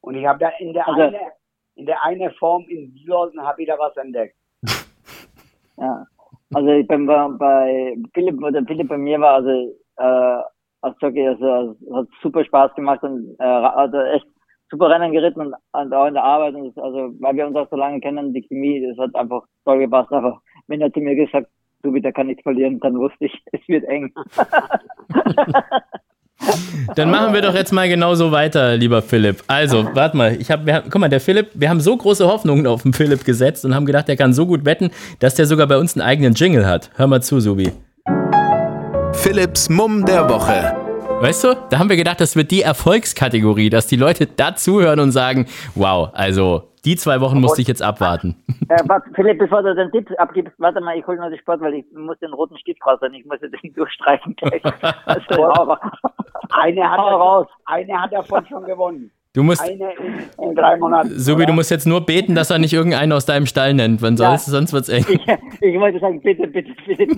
[0.00, 1.18] Und ich habe da in der Also- eine,
[1.74, 4.34] in der eine Form in Wielholzen habe ich da was entdeckt.
[5.78, 6.06] Ja.
[6.54, 9.50] Also ich bin bei, bei Philipp, wo der Philipp bei mir war, also
[9.98, 10.42] äh,
[10.80, 14.26] als Jockey, also es hat super Spaß gemacht und äh, hat echt
[14.70, 17.56] super Rennen geritten und, und auch in der Arbeit und das, also weil wir uns
[17.56, 20.10] auch so lange kennen, die Chemie, das hat einfach toll gepasst.
[20.12, 21.48] Aber wenn er zu mir gesagt,
[21.82, 24.12] du bitte kann nicht verlieren, dann wusste ich, es wird eng.
[26.94, 29.42] Dann machen wir doch jetzt mal genauso weiter, lieber Philipp.
[29.46, 32.26] Also, warte mal, ich hab, wir, haben- guck mal, der Philipp, wir haben so große
[32.26, 35.46] Hoffnungen auf den Philipp gesetzt und haben gedacht, der kann so gut wetten, dass der
[35.46, 36.90] sogar bei uns einen eigenen Jingle hat.
[36.96, 37.72] Hör mal zu, Subi.
[39.14, 40.76] Philipps Mumm der Woche.
[41.22, 45.00] Weißt du, da haben wir gedacht, das wird die Erfolgskategorie, dass die Leute da zuhören
[45.00, 48.36] und sagen, wow, also die zwei Wochen musste ich jetzt abwarten.
[48.68, 51.60] Äh, warte, Philipp, bevor du den Tipp abgibst, warte mal, ich hole noch die Sport,
[51.60, 54.60] weil ich muss den roten Stift raus und ich muss den durchstreichen gleich.
[55.04, 55.76] Also.
[56.50, 57.46] Eine hat, er, raus.
[57.66, 59.12] eine hat davon schon gewonnen.
[59.34, 59.62] Du musst.
[59.62, 61.10] Eine in, in drei Monaten.
[61.16, 64.14] Subi, du musst jetzt nur beten, dass er nicht irgendeinen aus deinem Stall nennt, weil
[64.14, 64.30] Ja.
[64.36, 65.04] sonst, sonst wird's eng.
[65.08, 65.20] Ich,
[65.60, 67.06] ich wollte sagen, bitte, bitte, bitte.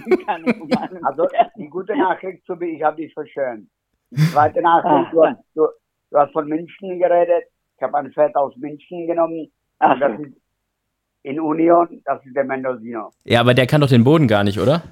[1.03, 3.69] Also, die gute Nachricht, Subi, ich habe dich verschönt.
[4.11, 5.67] Die zweite Nachricht, du hast, du,
[6.11, 7.45] du hast von München geredet.
[7.77, 9.51] Ich habe ein Pferd aus München genommen.
[9.81, 10.33] Ach, ist
[11.23, 13.11] in Union, das ist der Mendocino.
[13.25, 14.83] Ja, aber der kann doch den Boden gar nicht, oder?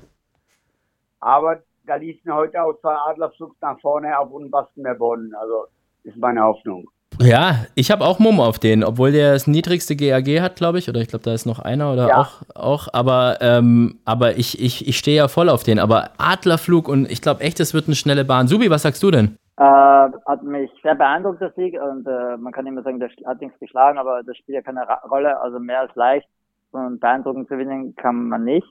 [1.20, 5.32] Aber da ließen heute auch zwei Adlerflugs nach vorne auf unbastem mehr Boden.
[5.41, 5.66] Also,
[6.05, 6.89] ist meine Hoffnung.
[7.20, 10.89] Ja, ich habe auch Mumm auf den, obwohl der das niedrigste GAG hat, glaube ich.
[10.89, 12.20] Oder ich glaube, da ist noch einer oder Ja.
[12.20, 12.89] auch, auch.
[12.93, 15.78] Aber, ähm, aber ich, ich, ich stehe ja voll auf den.
[15.78, 18.49] Aber Adlerflug und ich glaube echt, es wird eine schnelle Bahn.
[18.49, 19.37] Subi, was sagst du denn?
[19.59, 21.80] Äh, hat mich sehr beeindruckt, der Sieg.
[21.80, 24.88] Und äh, man kann immer sagen, der hat nichts geschlagen, aber das spielt ja keine
[24.88, 25.40] Ra Rolle.
[25.40, 26.28] Also mehr als leicht.
[26.72, 28.66] Und beeindruckend zu gewinnen kann man nicht.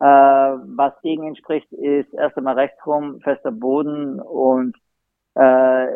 [0.00, 4.74] Äh, was gegen ihn spricht, ist erst einmal rechts rum, fester Boden und
[5.34, 5.86] äh,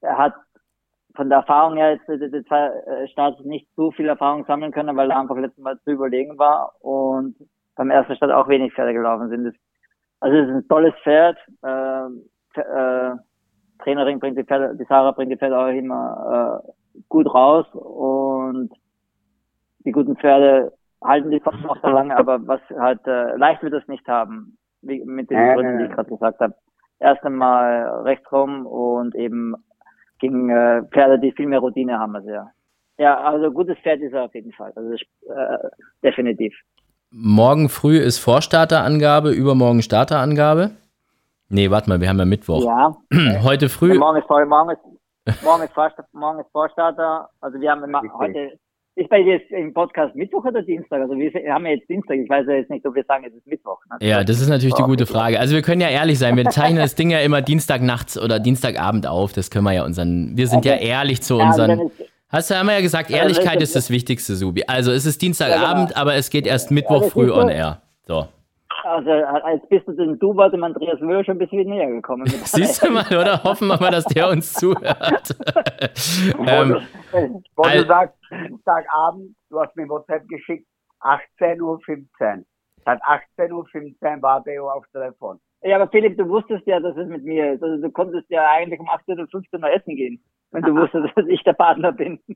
[0.00, 0.34] er hat
[1.14, 4.72] von der Erfahrung her jetzt die, die zwei äh, Starts nicht so viel Erfahrung sammeln
[4.72, 7.36] können, weil er einfach letztes Mal zu überlegen war und
[7.76, 9.44] beim ersten Start auch wenig Pferde gelaufen sind.
[9.44, 9.54] Das,
[10.20, 11.38] also es ist ein tolles Pferd.
[11.62, 12.06] Äh,
[12.60, 13.14] äh,
[13.82, 18.70] Trainerin bringt die Pferde, die Sarah bringt die Pferde auch immer äh, gut raus und
[19.84, 20.72] die guten Pferde
[21.02, 24.56] halten die Form auch so lange, aber was halt äh, leicht wird es nicht haben,
[24.82, 26.54] wie, mit den Ja, Gründen, die ich gerade gesagt habe.
[27.00, 29.54] Erst einmal rechts rum und eben
[30.20, 32.52] gegen äh, Pferde, die viel mehr Routine haben als er.
[32.98, 34.72] Ja, also gutes Pferd ist er auf jeden Fall.
[34.76, 35.58] Also äh,
[36.04, 36.54] definitiv.
[37.10, 40.70] Morgen früh ist Vorstarterangabe, übermorgen Starterangabe.
[41.52, 42.64] Nee, warte mal, wir haben ja Mittwoch.
[42.64, 42.96] Ja.
[43.42, 43.92] Heute früh.
[43.92, 47.28] Ja, morgen ist voll, morgen ist, morgen ist, Vorstarter, morgen ist Vorstarter.
[47.42, 48.18] Also wir haben immer Richtig.
[48.18, 48.58] heute,
[48.94, 51.02] ist bei dir jetzt im Podcast Mittwoch oder Dienstag?
[51.02, 52.16] Also wir haben ja jetzt Dienstag.
[52.16, 53.78] Ich weiß ja jetzt nicht, ob wir sagen, es ist Mittwoch.
[53.90, 54.06] Ne?
[54.08, 55.12] Ja, das ist natürlich die gute okay.
[55.12, 55.40] Frage.
[55.40, 59.06] Also wir können ja ehrlich sein, wir zeichnen das Ding ja immer Dienstagnachts oder Dienstagabend
[59.06, 59.34] auf.
[59.34, 60.86] Das können wir ja unseren, wir sind ja Okay.
[60.88, 61.80] ehrlich zu Ja, also unseren.
[61.88, 61.92] ist,
[62.30, 64.64] Hast du haben wir ja gesagt, Ja, Ehrlichkeit ist das Wichtigste, Subi.
[64.66, 66.00] Also es ist Dienstagabend, Ja, genau.
[66.00, 67.82] aber es geht erst Mittwoch ist früh on air.
[68.06, 68.26] So.
[68.84, 72.26] Also als bist du dem Dubat dem Andreas Müller schon ein bisschen näher gekommen.
[72.44, 73.42] Siehst du mal, oder?
[73.44, 75.36] Hoffen wir mal, dass der uns zuhört.
[76.38, 76.80] ähm,
[77.56, 80.66] Wo Al- du sagst, Dienstagabend, du hast mir WhatsApp geschickt,
[81.00, 81.78] 18.15 Uhr.
[82.84, 85.38] Seit 18.15 Uhr warte ich auf Telefon.
[85.62, 87.62] Ja, aber Philipp, du wusstest ja, dass es mit mir ist.
[87.62, 90.22] Also du konntest ja eigentlich um 18 oder 15 Uhr essen gehen,
[90.52, 92.18] wenn du wusstest, dass ich der Partner bin.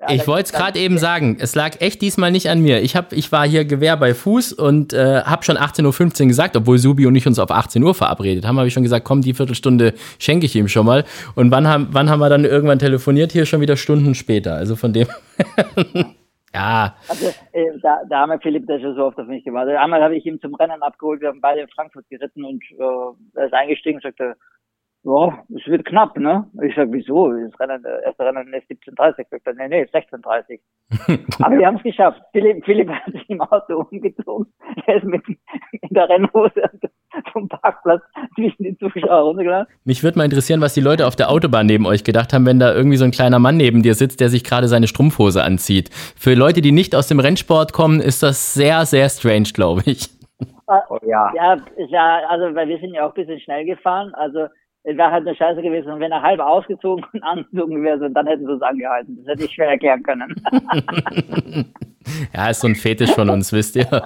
[0.00, 2.80] Ja, Ich wollte es gerade eben sagen, es lag echt diesmal nicht an mir.
[2.80, 6.56] Ich, hab, ich war hier Gewehr bei Fuß und äh, habe schon 18.15 Uhr gesagt,
[6.56, 9.20] obwohl Subi und ich uns auf 18 Uhr verabredet haben, habe ich schon gesagt, komm,
[9.20, 11.04] die Viertelstunde schenke ich ihm schon mal.
[11.34, 13.32] Und wann haben, wann haben wir dann irgendwann telefoniert?
[13.32, 14.54] Hier schon wieder Stunden später.
[14.54, 15.06] Also von dem.
[16.54, 19.76] ja, Also, äh, da, da haben wir Philipp der schon so oft auf mich gewartet.
[19.76, 23.38] Einmal habe ich ihn zum Rennen abgeholt, wir haben beide in Frankfurt geritten und äh,
[23.38, 24.34] er ist eingestiegen und sagte,
[25.02, 26.46] ja, es wird knapp, ne?
[26.62, 27.32] Ich sag, wieso?
[27.32, 30.60] Das Rennen, das erste Rennen ist 17.30 Ich sag, nee, nee, 16.30
[31.42, 32.20] Aber wir haben es geschafft.
[32.32, 34.46] Philipp, Philipp hat sich im Auto umgezogen.
[34.86, 36.62] Er ist mit in der Rennhose
[37.32, 38.02] vom Parkplatz
[38.34, 39.72] zwischen die Zuschauer runtergelassen.
[39.84, 42.58] mich würde mal interessieren, was die Leute auf der Autobahn neben euch gedacht haben, wenn
[42.58, 45.90] da irgendwie so ein kleiner Mann neben dir sitzt, der sich gerade seine Strumpfhose anzieht.
[46.16, 50.10] Für Leute, die nicht aus dem Rennsport kommen, ist das sehr, sehr strange, glaube ich.
[50.88, 51.32] Oh ja.
[51.34, 54.14] Ja, ist ja, also, weil wir sind ja auch ein bisschen schnell gefahren.
[54.14, 54.46] Also,
[54.84, 55.92] es wäre halt eine Scheiße gewesen.
[55.92, 59.18] Und wenn er halb ausgezogen und angezogen wäre, dann hätten sie es angehalten.
[59.24, 60.34] Das hätte ich schwer erklären können.
[62.34, 63.86] Ja, ist so ein Fetisch von uns, wisst ihr.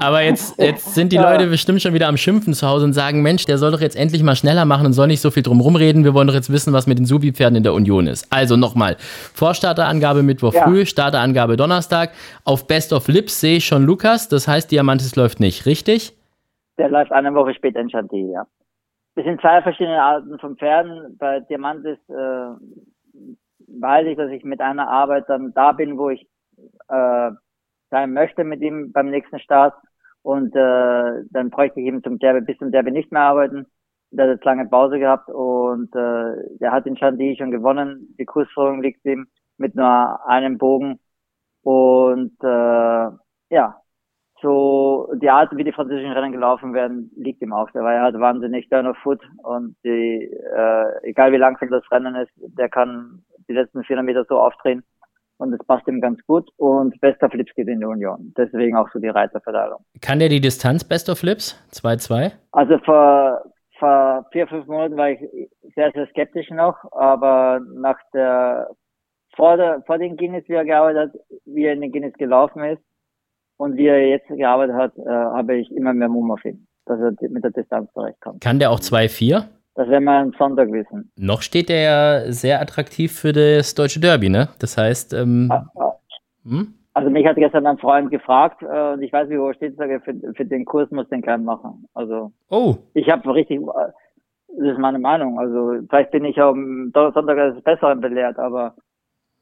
[0.00, 3.22] Aber jetzt, jetzt sind die Leute bestimmt schon wieder am Schimpfen zu Hause und sagen,
[3.22, 5.60] Mensch, der soll doch jetzt endlich mal schneller machen und soll nicht so viel drum
[5.60, 6.04] rumreden.
[6.04, 8.26] Wir wollen doch jetzt wissen, was mit den Subi-Pferden in der Union ist.
[8.30, 8.96] Also nochmal,
[9.34, 10.64] Vorstarterangabe Mittwoch Ja.
[10.64, 12.12] früh, Starterangabe Donnerstag.
[12.44, 16.13] Auf Best of Lips sehe ich schon Lukas, das heißt, Diamantis läuft nicht, richtig?
[16.78, 18.46] Der läuft eine Woche später in Chantilly, ja.
[19.14, 21.16] Das sind zwei verschiedene Arten von Pferden.
[21.18, 22.50] Bei Diamantis äh,
[23.68, 26.28] weiß ich, dass ich mit einer Arbeit dann da bin, wo ich
[26.88, 27.30] äh,
[27.90, 29.74] sein möchte mit ihm beim nächsten Start.
[30.22, 33.66] Und äh, dann bräuchte ich eben zum Derby, bis zum Derby nicht mehr arbeiten.
[34.10, 38.14] Der hat jetzt lange Pause gehabt und äh, der hat in Chantilly schon gewonnen.
[38.18, 39.26] Die Kursführung liegt ihm
[39.58, 40.98] mit nur einem Bogen.
[41.62, 43.10] Und äh,
[43.50, 43.80] ja,
[44.44, 47.70] so die Art, wie die französischen Rennen gelaufen werden, liegt ihm auch.
[47.70, 51.90] Der war ja halt wahnsinnig turn of foot und die, äh, egal wie langsam das
[51.90, 54.84] Rennen ist, der kann die letzten 400 Meter so aufdrehen
[55.38, 58.32] und das passt ihm ganz gut und bester Flips geht in die Union.
[58.36, 59.84] Deswegen auch so die Reiterverteilung.
[60.02, 61.58] Kann der die Distanz Best of Lips?
[61.72, 62.32] 2-2?
[62.52, 63.42] Also vor,
[63.78, 65.20] vor vier, fünf Monaten war ich
[65.74, 68.68] sehr, sehr skeptisch noch, aber nach der,
[69.34, 72.62] vor der, vor den Guinness, wie er gearbeitet hat, wie er in den Guinness gelaufen
[72.62, 72.82] ist
[73.56, 76.98] und wie er jetzt gearbeitet hat, äh, habe ich immer mehr Mumm auf ihn, dass
[77.00, 78.40] er mit der Distanz zurechtkommt.
[78.40, 79.44] Kann der auch 2-4?
[79.76, 81.10] Das werden wir am Sonntag wissen.
[81.16, 84.48] Noch steht er ja sehr attraktiv für das deutsche Derby, ne?
[84.60, 85.92] Das heißt, ähm, Ah, ah.
[86.44, 86.74] hm?
[86.96, 89.76] Also mich hat gestern ein Freund gefragt äh, und ich weiß, wie hoch er steht,
[89.76, 91.88] sage für, für den Kurs muss den klein machen.
[91.92, 93.90] Also oh, ich habe richtig, äh,
[94.56, 95.40] das ist meine Meinung.
[95.40, 98.76] Also vielleicht bin ich am Sonntag als Besseren belehrt, aber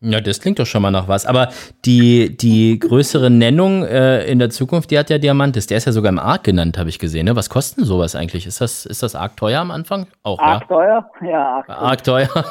[0.02, 1.26] ja, das klingt doch schon mal nach was.
[1.26, 1.48] Aber
[1.84, 5.66] die, die größere Nennung äh, in der Zukunft, die hat ja Diamantis.
[5.66, 7.26] Der ist ja sogar im Arc genannt, habe ich gesehen.
[7.26, 7.36] Ne?
[7.36, 8.46] Was kostet denn sowas eigentlich?
[8.46, 10.06] Ist das, ist das Arc teuer am Anfang?
[10.22, 10.66] Auch, arg ja.
[10.66, 11.10] teuer?
[11.22, 12.28] Ja, arg, Arc teuer.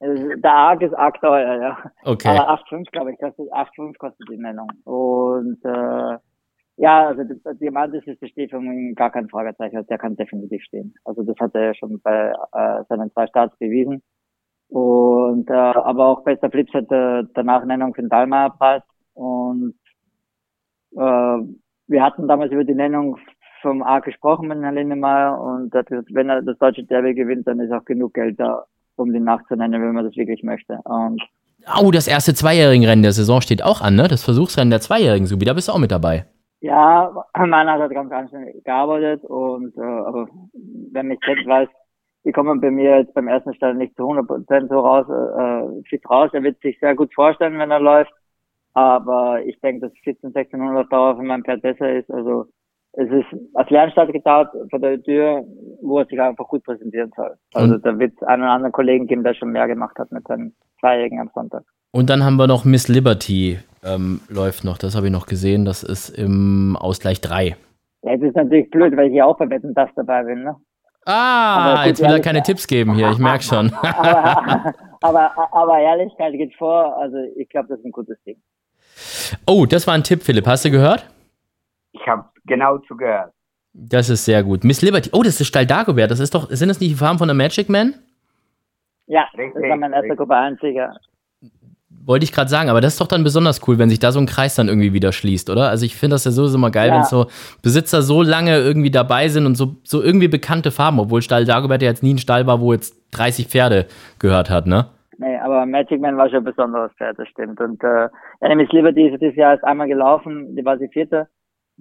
[0.00, 1.78] Der Arg ist arg teuer, ja.
[2.04, 2.28] okay.
[2.28, 4.70] Aber 8,5 glaube ich, kostet 8,5 kostet die Nennung.
[4.84, 6.18] Und äh,
[6.76, 7.22] ja, also
[7.54, 9.76] Diamantis ist besteht für mich gar kein Fragezeichen.
[9.76, 10.94] Also Der kann definitiv stehen.
[11.04, 14.02] Also das hat er ja schon bei äh, seinen zwei Starts bewiesen.
[14.68, 18.82] Und äh, aber auch bester Flips hatte danach Nennung für den Dallmayr-Preis.
[19.14, 19.74] Und
[20.92, 21.38] äh,
[21.86, 23.16] wir hatten damals über die Nennung
[23.62, 27.46] vom A gesprochen mit Herrn Lindemeyer und hat gesagt, wenn er das deutsche Derby gewinnt,
[27.46, 28.64] dann ist auch genug Geld da,
[28.96, 30.78] um den nachzunennen, wenn man das wirklich möchte.
[30.84, 31.22] Und
[31.76, 34.08] Oh, das erste Zweijährigen-Rennen der Saison steht auch an, ne?
[34.08, 36.24] Das Versuchsrennen der Zweijährigen, Subi, da bist du auch mit dabei.
[36.60, 40.28] Ja, meiner hat halt ganz anständig gearbeitet und äh, aber
[40.92, 41.68] wer mich kennt, weiß,
[42.24, 46.08] die kommen bei mir jetzt beim ersten Stall nicht zu 100% so raus, äh, fit
[46.10, 46.30] raus.
[46.32, 48.12] Er wird sich sehr gut vorstellen, wenn er läuft,
[48.74, 52.10] aber ich denke, dass 14, 1600 Dauer für mein Pferd besser ist.
[52.10, 52.46] Also
[52.92, 55.44] es ist als Lernstart getan vor der Tür,
[55.82, 57.34] wo er sich einfach gut präsentieren soll.
[57.54, 60.10] Also Und- da wird es einen oder anderen Kollegen geben, der schon mehr gemacht hat
[60.10, 61.64] mit seinen Zweijährigen am Sonntag.
[61.92, 65.64] Und dann haben wir noch Miss Liberty, ähm, läuft noch, das habe ich noch gesehen,
[65.64, 67.56] das ist im Ausgleich 3.
[68.02, 70.56] Ja, jetzt ist natürlich blöd, weil ich hier auch bei Wetten das dabei bin, ne?
[71.10, 73.72] Ah, jetzt will er keine Tipps geben hier, ich merke schon.
[73.82, 74.66] aber,
[75.00, 76.98] aber, aber Ehrlichkeit geht vor.
[76.98, 78.36] Also ich glaube, das ist ein gutes Ding.
[79.46, 81.08] Oh, das war ein Tipp, Philipp, hast du gehört?
[81.92, 83.32] Ich habe genau zugehört.
[83.72, 84.64] Das ist sehr gut.
[84.64, 87.18] Miss Liberty, oh, das ist Stall Dagobert, das ist doch, sind das nicht die Farben
[87.18, 87.94] von der Magic Man?
[89.06, 90.14] Ja, das Richtig, war mein erster.
[90.14, 90.94] Gruppe 1 Sieger.
[92.08, 94.18] Wollte ich gerade sagen, aber das ist doch dann besonders cool, wenn sich da so
[94.18, 95.68] ein Kreis dann irgendwie wieder schließt, oder?
[95.68, 96.96] Also ich finde das ja sowieso immer geil, Ja.
[96.96, 97.26] wenn so
[97.62, 101.82] Besitzer so lange irgendwie dabei sind und so, so irgendwie bekannte Farben, obwohl Stall Dagobert
[101.82, 103.86] ja jetzt nie ein Stall war, wo jetzt 30 Pferde
[104.18, 104.86] gehört hat, ne?
[105.18, 107.60] Nee, aber Magic Man war schon ein besonderes Pferd, das stimmt.
[107.60, 108.08] Und äh,
[108.40, 111.28] ja, Miss Liberty ist dieses Jahr erst einmal gelaufen, die war sie vierte,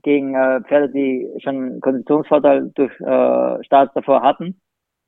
[0.03, 4.59] gegen äh, Pferde, die schon einen Konditionsvorteil durch äh, Starts davor hatten.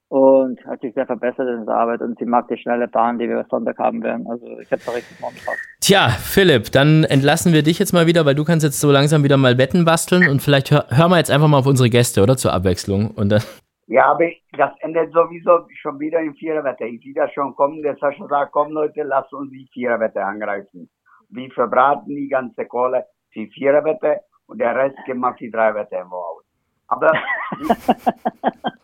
[0.09, 3.29] Und hat sich sehr verbessert in der Arbeit und sie mag die schnelle Bahn, die
[3.29, 4.25] wir Sonntag haben werden.
[4.27, 5.55] Also ich habe da richtig Bock drauf.
[5.81, 9.23] Tja, Philipp, dann entlassen wir dich jetzt mal wieder, weil du kannst jetzt so langsam
[9.23, 12.23] wieder mal Wetten basteln und vielleicht hör, hören wir jetzt einfach mal auf unsere Gäste,
[12.23, 12.37] oder?
[12.37, 13.11] Zur Abwechslung.
[13.11, 13.43] Und dann,
[13.85, 16.85] Ja, aber das endet sowieso schon wieder in Viererwette.
[16.85, 17.81] Ich sehe das schon kommen.
[17.81, 20.89] Der Sascha sagt, komm Leute, lasst uns die Viererwette angreifen.
[21.29, 23.05] Wir verbraten die ganze Kohle,
[23.35, 26.43] die Viererwette und der Rest geben wir auf die Dreiwette irgendwo aus.
[26.91, 27.11] Aber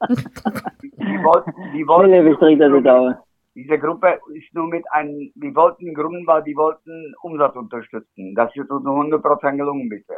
[0.10, 3.16] die wollten, die Philipp, wollten,
[3.56, 8.36] diese Gruppe ist nur mit einem, die wollten Grund war, die wollten Umsatz unterstützen.
[8.36, 10.18] Das ist uns 100% gelungen bisher.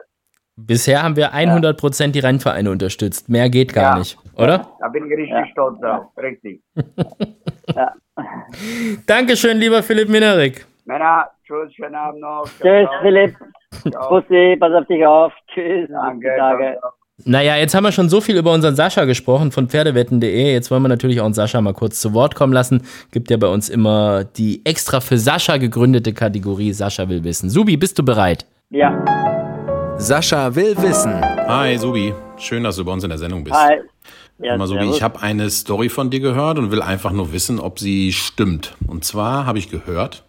[0.55, 3.29] bisher haben wir 100% die Rennvereine unterstützt.
[3.29, 3.97] Mehr geht gar Ja.
[3.99, 4.67] nicht, oder?
[4.79, 5.45] Da bin ich richtig Ja.
[5.47, 6.05] stolz drauf.
[6.17, 6.61] Richtig.
[7.75, 7.93] Ja.
[9.05, 10.65] Dankeschön, lieber Philipp Minerik.
[10.85, 12.45] Männer, tschüss, schönen Abend noch.
[12.61, 13.35] Tschüss, Philipp.
[14.09, 15.31] Bussi, pass auf dich auf.
[15.53, 15.87] Tschüss.
[15.89, 16.27] Danke.
[16.27, 16.63] Gute Tage.
[16.63, 16.91] ciao, ciao.
[17.25, 20.51] Naja, jetzt haben wir schon so viel über unseren Sascha gesprochen von Pferdewetten.de.
[20.53, 22.83] Jetzt wollen wir natürlich auch einen Sascha mal kurz zu Wort kommen lassen.
[23.11, 27.49] Gibt ja bei uns immer die extra für Sascha gegründete Kategorie Sascha will wissen.
[27.49, 28.45] Subi, bist du bereit?
[28.69, 29.03] Ja,
[29.97, 31.19] Sascha will wissen.
[31.47, 32.13] Hi, Subi.
[32.37, 33.55] Schön, dass du bei uns in der Sendung bist.
[33.55, 33.77] hi.
[34.39, 37.59] Ja, mal, Subi, ich habe eine Story von dir gehört und will einfach nur wissen,
[37.59, 38.75] ob sie stimmt.
[38.85, 40.23] Und zwar habe ich gehört,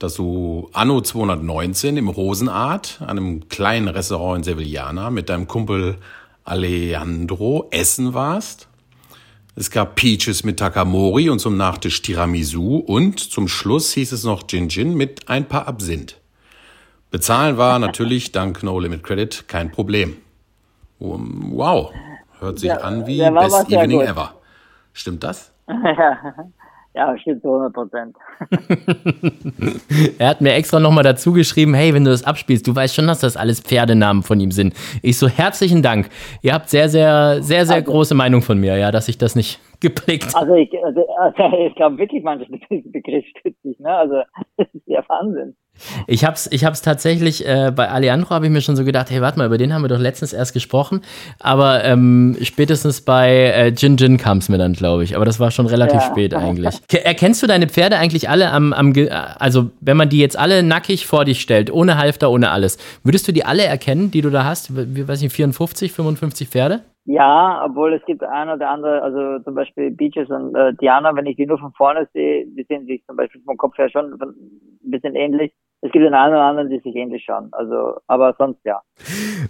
[0.00, 5.98] dass du anno 219 im Rosenart, einem kleinen Restaurant in Sevillana, mit deinem Kumpel
[6.42, 8.66] Alejandro essen warst.
[9.56, 14.46] Es gab Peaches mit Takamori und zum Nachtisch Tiramisu und zum Schluss hieß es noch
[14.46, 16.16] Gin Gin mit ein paar Absinth.
[17.10, 20.16] Bezahlen war natürlich dank No Limit Credit kein Problem.
[20.98, 21.92] Wow,
[22.38, 24.00] hört sich Ja, an wie Best Evening.
[24.00, 24.34] Ever.
[24.94, 25.52] Stimmt das?
[26.94, 28.16] ja, stimmt zu 100 Prozent.
[30.18, 33.06] Er hat mir extra nochmal dazu geschrieben, hey, wenn du das abspielst, du weißt schon,
[33.06, 34.74] dass das alles Pferdenamen von ihm sind.
[35.02, 36.08] Ich so, herzlichen Dank.
[36.42, 39.34] Ihr habt sehr, sehr, sehr, sehr Also- große Meinung von mir, ja, dass ich das
[39.36, 42.46] nicht geprägt Also ich, also, also ich glaube wirklich, manche
[42.84, 43.88] Begriff stützt sich, ne?
[43.94, 44.14] Also
[44.56, 45.56] das ist ja Wahnsinn.
[46.06, 49.22] Ich hab's, ich hab's tatsächlich, äh, bei Alejandro habe ich mir schon so gedacht, hey,
[49.22, 51.00] warte mal, über den haben wir doch letztens erst gesprochen.
[51.38, 55.16] Aber ähm, spätestens bei äh, Jin Jin kam es mir dann, glaube ich.
[55.16, 56.10] Aber das war schon relativ Ja.
[56.10, 56.74] spät eigentlich.
[56.88, 58.92] Ke- Erkennst du deine Pferde eigentlich alle am, am,
[59.38, 63.26] also wenn man die jetzt alle nackig vor dich stellt, ohne Halfter, ohne alles, würdest
[63.28, 64.76] du die alle erkennen, die du da hast?
[64.76, 66.80] Wie weiß ich, 54, 55 Pferde?
[67.04, 71.26] Ja, obwohl es gibt ein oder andere, also zum Beispiel Beaches und äh, Diana, wenn
[71.26, 74.12] ich die nur von vorne sehe, die sehen sich zum Beispiel vom Kopf her schon
[74.12, 75.52] ein bisschen ähnlich.
[75.82, 77.48] Es gibt den einen oder anderen, die sich ähnlich schauen.
[77.52, 78.82] Also, aber sonst ja.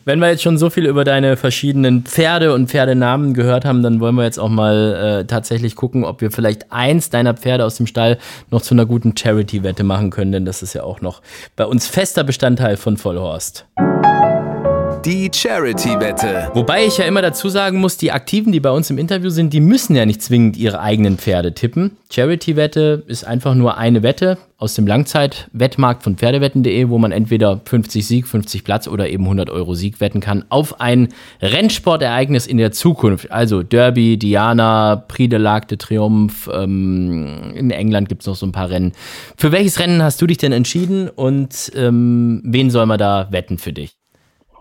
[0.04, 3.98] Wenn wir jetzt schon so viel über deine verschiedenen Pferde und Pferdenamen gehört haben, dann
[3.98, 7.76] wollen wir jetzt auch mal äh, tatsächlich gucken, ob wir vielleicht eins deiner Pferde aus
[7.76, 8.18] dem Stall
[8.52, 11.20] noch zu einer guten Charity-Wette machen können, denn das ist ja auch noch
[11.56, 13.66] bei uns fester Bestandteil von Vollhorst.
[15.04, 16.50] Die Charity-Wette.
[16.52, 19.54] Wobei ich ja immer dazu sagen muss, die Aktiven, die bei uns im Interview sind,
[19.54, 21.96] die müssen ja nicht zwingend ihre eigenen Pferde tippen.
[22.12, 28.06] Charity-Wette ist einfach nur eine Wette aus dem Langzeit-Wettmarkt von Pferdewetten.de, wo man entweder 50
[28.06, 31.08] Sieg, 50 Platz oder eben 100 Euro Sieg wetten kann auf ein
[31.40, 33.32] Rennsportereignis in der Zukunft.
[33.32, 38.44] Also Derby, Diana, Prix de l'Arc de Triomphe, ähm, in England gibt es noch so
[38.44, 38.92] ein paar Rennen.
[39.38, 43.56] Für welches Rennen hast du dich denn entschieden und ähm, wen soll man da wetten
[43.56, 43.99] für dich?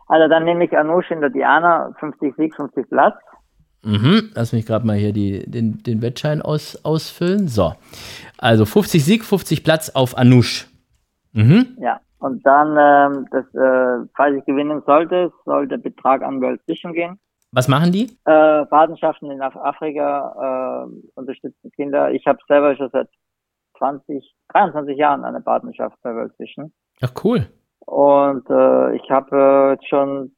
[0.10, 3.16] Also dann nehme ich Anush in der Diana, 50 Sieg, 50 Platz.
[3.84, 4.32] Mhm.
[4.34, 7.48] Lass mich gerade mal hier die, den, den Wettschein aus, ausfüllen.
[7.48, 7.74] So.
[8.38, 10.68] Also 50 Sieg, 50 Platz auf Anush.
[11.34, 11.78] Mhm.
[11.80, 12.02] Ja.
[12.18, 16.94] Und dann, ähm, das, äh, falls ich gewinnen sollte, soll der Betrag an World Vision
[16.94, 17.20] gehen.
[17.52, 18.18] Was machen die?
[18.26, 22.12] Äh, Patenschaften in Afrika, äh, unterstützen Kinder.
[22.12, 23.10] Ich habe selber schon seit
[23.78, 26.74] 20, 23 Jahren eine Patenschaft bei World Vision.
[27.02, 27.48] Ach cool.
[27.86, 30.32] Und äh, ich habe äh, schon,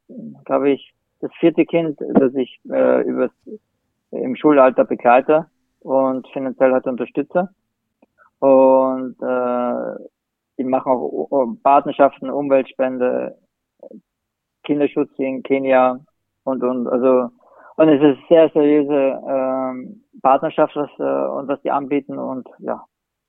[0.45, 3.29] glaube ich, das vierte Kind, das ich äh, über
[4.11, 5.47] im Schulalter begleite
[5.79, 7.49] und finanziell halt unterstütze.
[8.39, 10.05] Und äh,
[10.57, 13.37] die machen auch Partnerschaften, Umweltspende,
[14.63, 15.99] Kinderschutz in Kenia
[16.43, 17.29] und und also
[17.77, 22.83] und es ist sehr seriöse ähm, Partnerschaft was, äh, und was die anbieten und ja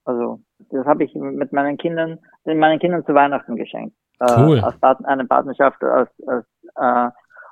[0.05, 0.39] also
[0.69, 4.57] das habe ich mit meinen Kindern meinen Kindern zu Weihnachten geschenkt cool.
[4.57, 6.43] äh, aus Part eine Partnerschaft aus, aus
[6.75, 7.09] äh,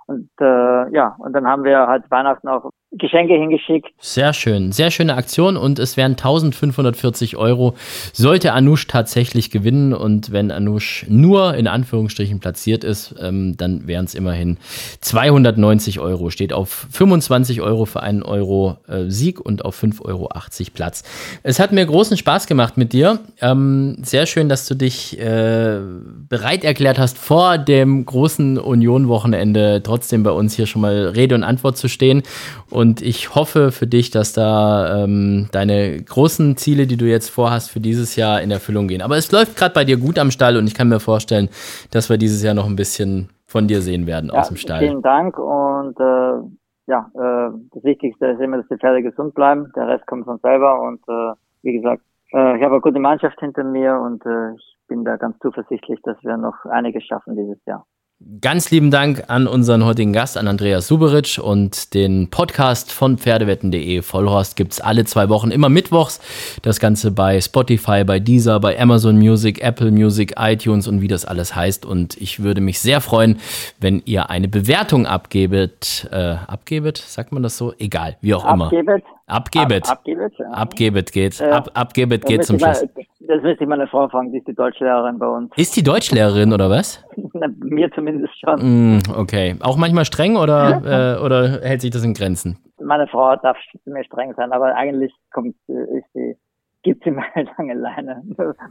[0.07, 3.87] und äh, ja, und dann haben wir halt Weihnachten auch Geschenke hingeschickt.
[3.99, 7.75] Sehr schön, sehr schöne Aktion und es wären 1540 Euro,
[8.11, 14.03] sollte Anush tatsächlich gewinnen und wenn Anush nur in Anführungsstrichen platziert ist, ähm, dann wären
[14.03, 14.57] es immerhin
[14.99, 20.29] 290 Euro, steht auf 25 Euro für einen Euro äh, Sieg und auf 5,80 Euro
[20.73, 21.03] Platz.
[21.43, 25.79] Es hat mir großen Spaß gemacht mit dir, ähm, sehr schön, dass du dich äh,
[26.27, 31.45] bereit erklärt hast, vor dem großen Union-Wochenende trotzdem bei uns hier schon mal Rede und
[31.45, 32.23] Antwort zu stehen.
[32.69, 37.69] und ich hoffe für dich, dass da ähm, deine großen Ziele, die du jetzt vorhast,
[37.69, 39.01] für dieses Jahr in Erfüllung gehen.
[39.01, 41.49] Aber es läuft gerade bei dir gut am Stall und ich kann mir vorstellen,
[41.91, 44.79] dass wir dieses Jahr noch ein bisschen von dir sehen werden ja, aus dem Stall.
[44.79, 46.33] Vielen Dank und äh,
[46.87, 49.71] ja, äh, das Wichtigste ist immer, dass die Pferde gesund bleiben.
[49.75, 52.01] Der Rest kommt von selber und äh, wie gesagt,
[52.33, 56.01] äh, ich habe eine gute Mannschaft hinter mir und äh, ich bin da ganz zuversichtlich,
[56.03, 57.85] dass wir noch einiges schaffen dieses Jahr.
[58.39, 64.03] Ganz lieben Dank an unseren heutigen Gast, an Andreas Suberitsch und den Podcast von Pferdewetten.de.
[64.03, 66.19] Vollhorst gibt es alle zwei Wochen, immer mittwochs.
[66.61, 71.25] Das Ganze bei Spotify, bei Deezer, bei Amazon Music, Apple Music, iTunes und wie das
[71.25, 71.83] alles heißt.
[71.83, 73.39] Und ich würde mich sehr freuen,
[73.79, 76.07] wenn ihr eine Bewertung abgebet.
[76.11, 76.97] Äh, abgebet?
[76.97, 77.73] Sagt man das so?
[77.79, 78.69] Egal, wie auch immer.
[79.31, 79.89] Abgebet.
[79.89, 79.89] Abgebet.
[79.89, 80.49] Ab, abgebet, ja.
[80.51, 81.41] abgebet geht.
[81.41, 82.89] Ab, abgebet geht zum mal, Schluss.
[83.21, 85.51] Das müsste ich meine Frau fragen, die ist die Deutschlehrerin bei uns.
[85.55, 87.03] Ist die Deutschlehrerin oder was?
[87.33, 88.97] Na, mir zumindest schon.
[88.97, 89.55] Mm, okay.
[89.61, 92.57] Auch manchmal streng oder, äh, oder hält sich das in Grenzen?
[92.83, 96.35] Meine Frau darf mir streng sein, aber eigentlich kommt, ist sie,
[96.83, 98.23] gibt sie eine lange Leine.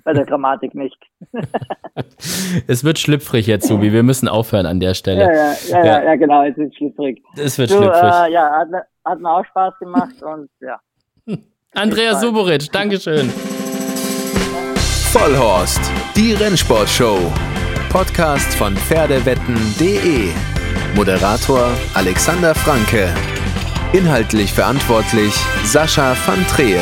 [0.04, 0.98] Bei der Grammatik nicht.
[2.66, 3.92] es wird schlüpfrig jetzt, Subi.
[3.92, 5.22] Wir müssen aufhören an der Stelle.
[5.22, 6.04] Ja, ja, ja, ja.
[6.04, 7.22] ja genau, es wird schlüpfrig.
[7.36, 8.12] Es wird du, schlüpfrig.
[8.26, 8.64] Äh, ja,
[9.10, 10.80] hat, mir auch Spaß gemacht und ja.
[11.74, 13.30] Andreas Suboritsch, Dankeschön.
[15.12, 15.80] Vollhorst,
[16.16, 17.18] die Rennsportshow.
[17.90, 20.28] Podcast von Pferdewetten.de.
[20.94, 23.12] Moderator Alexander Franke.
[23.92, 25.34] Inhaltlich verantwortlich
[25.64, 26.80] Sascha van Treel.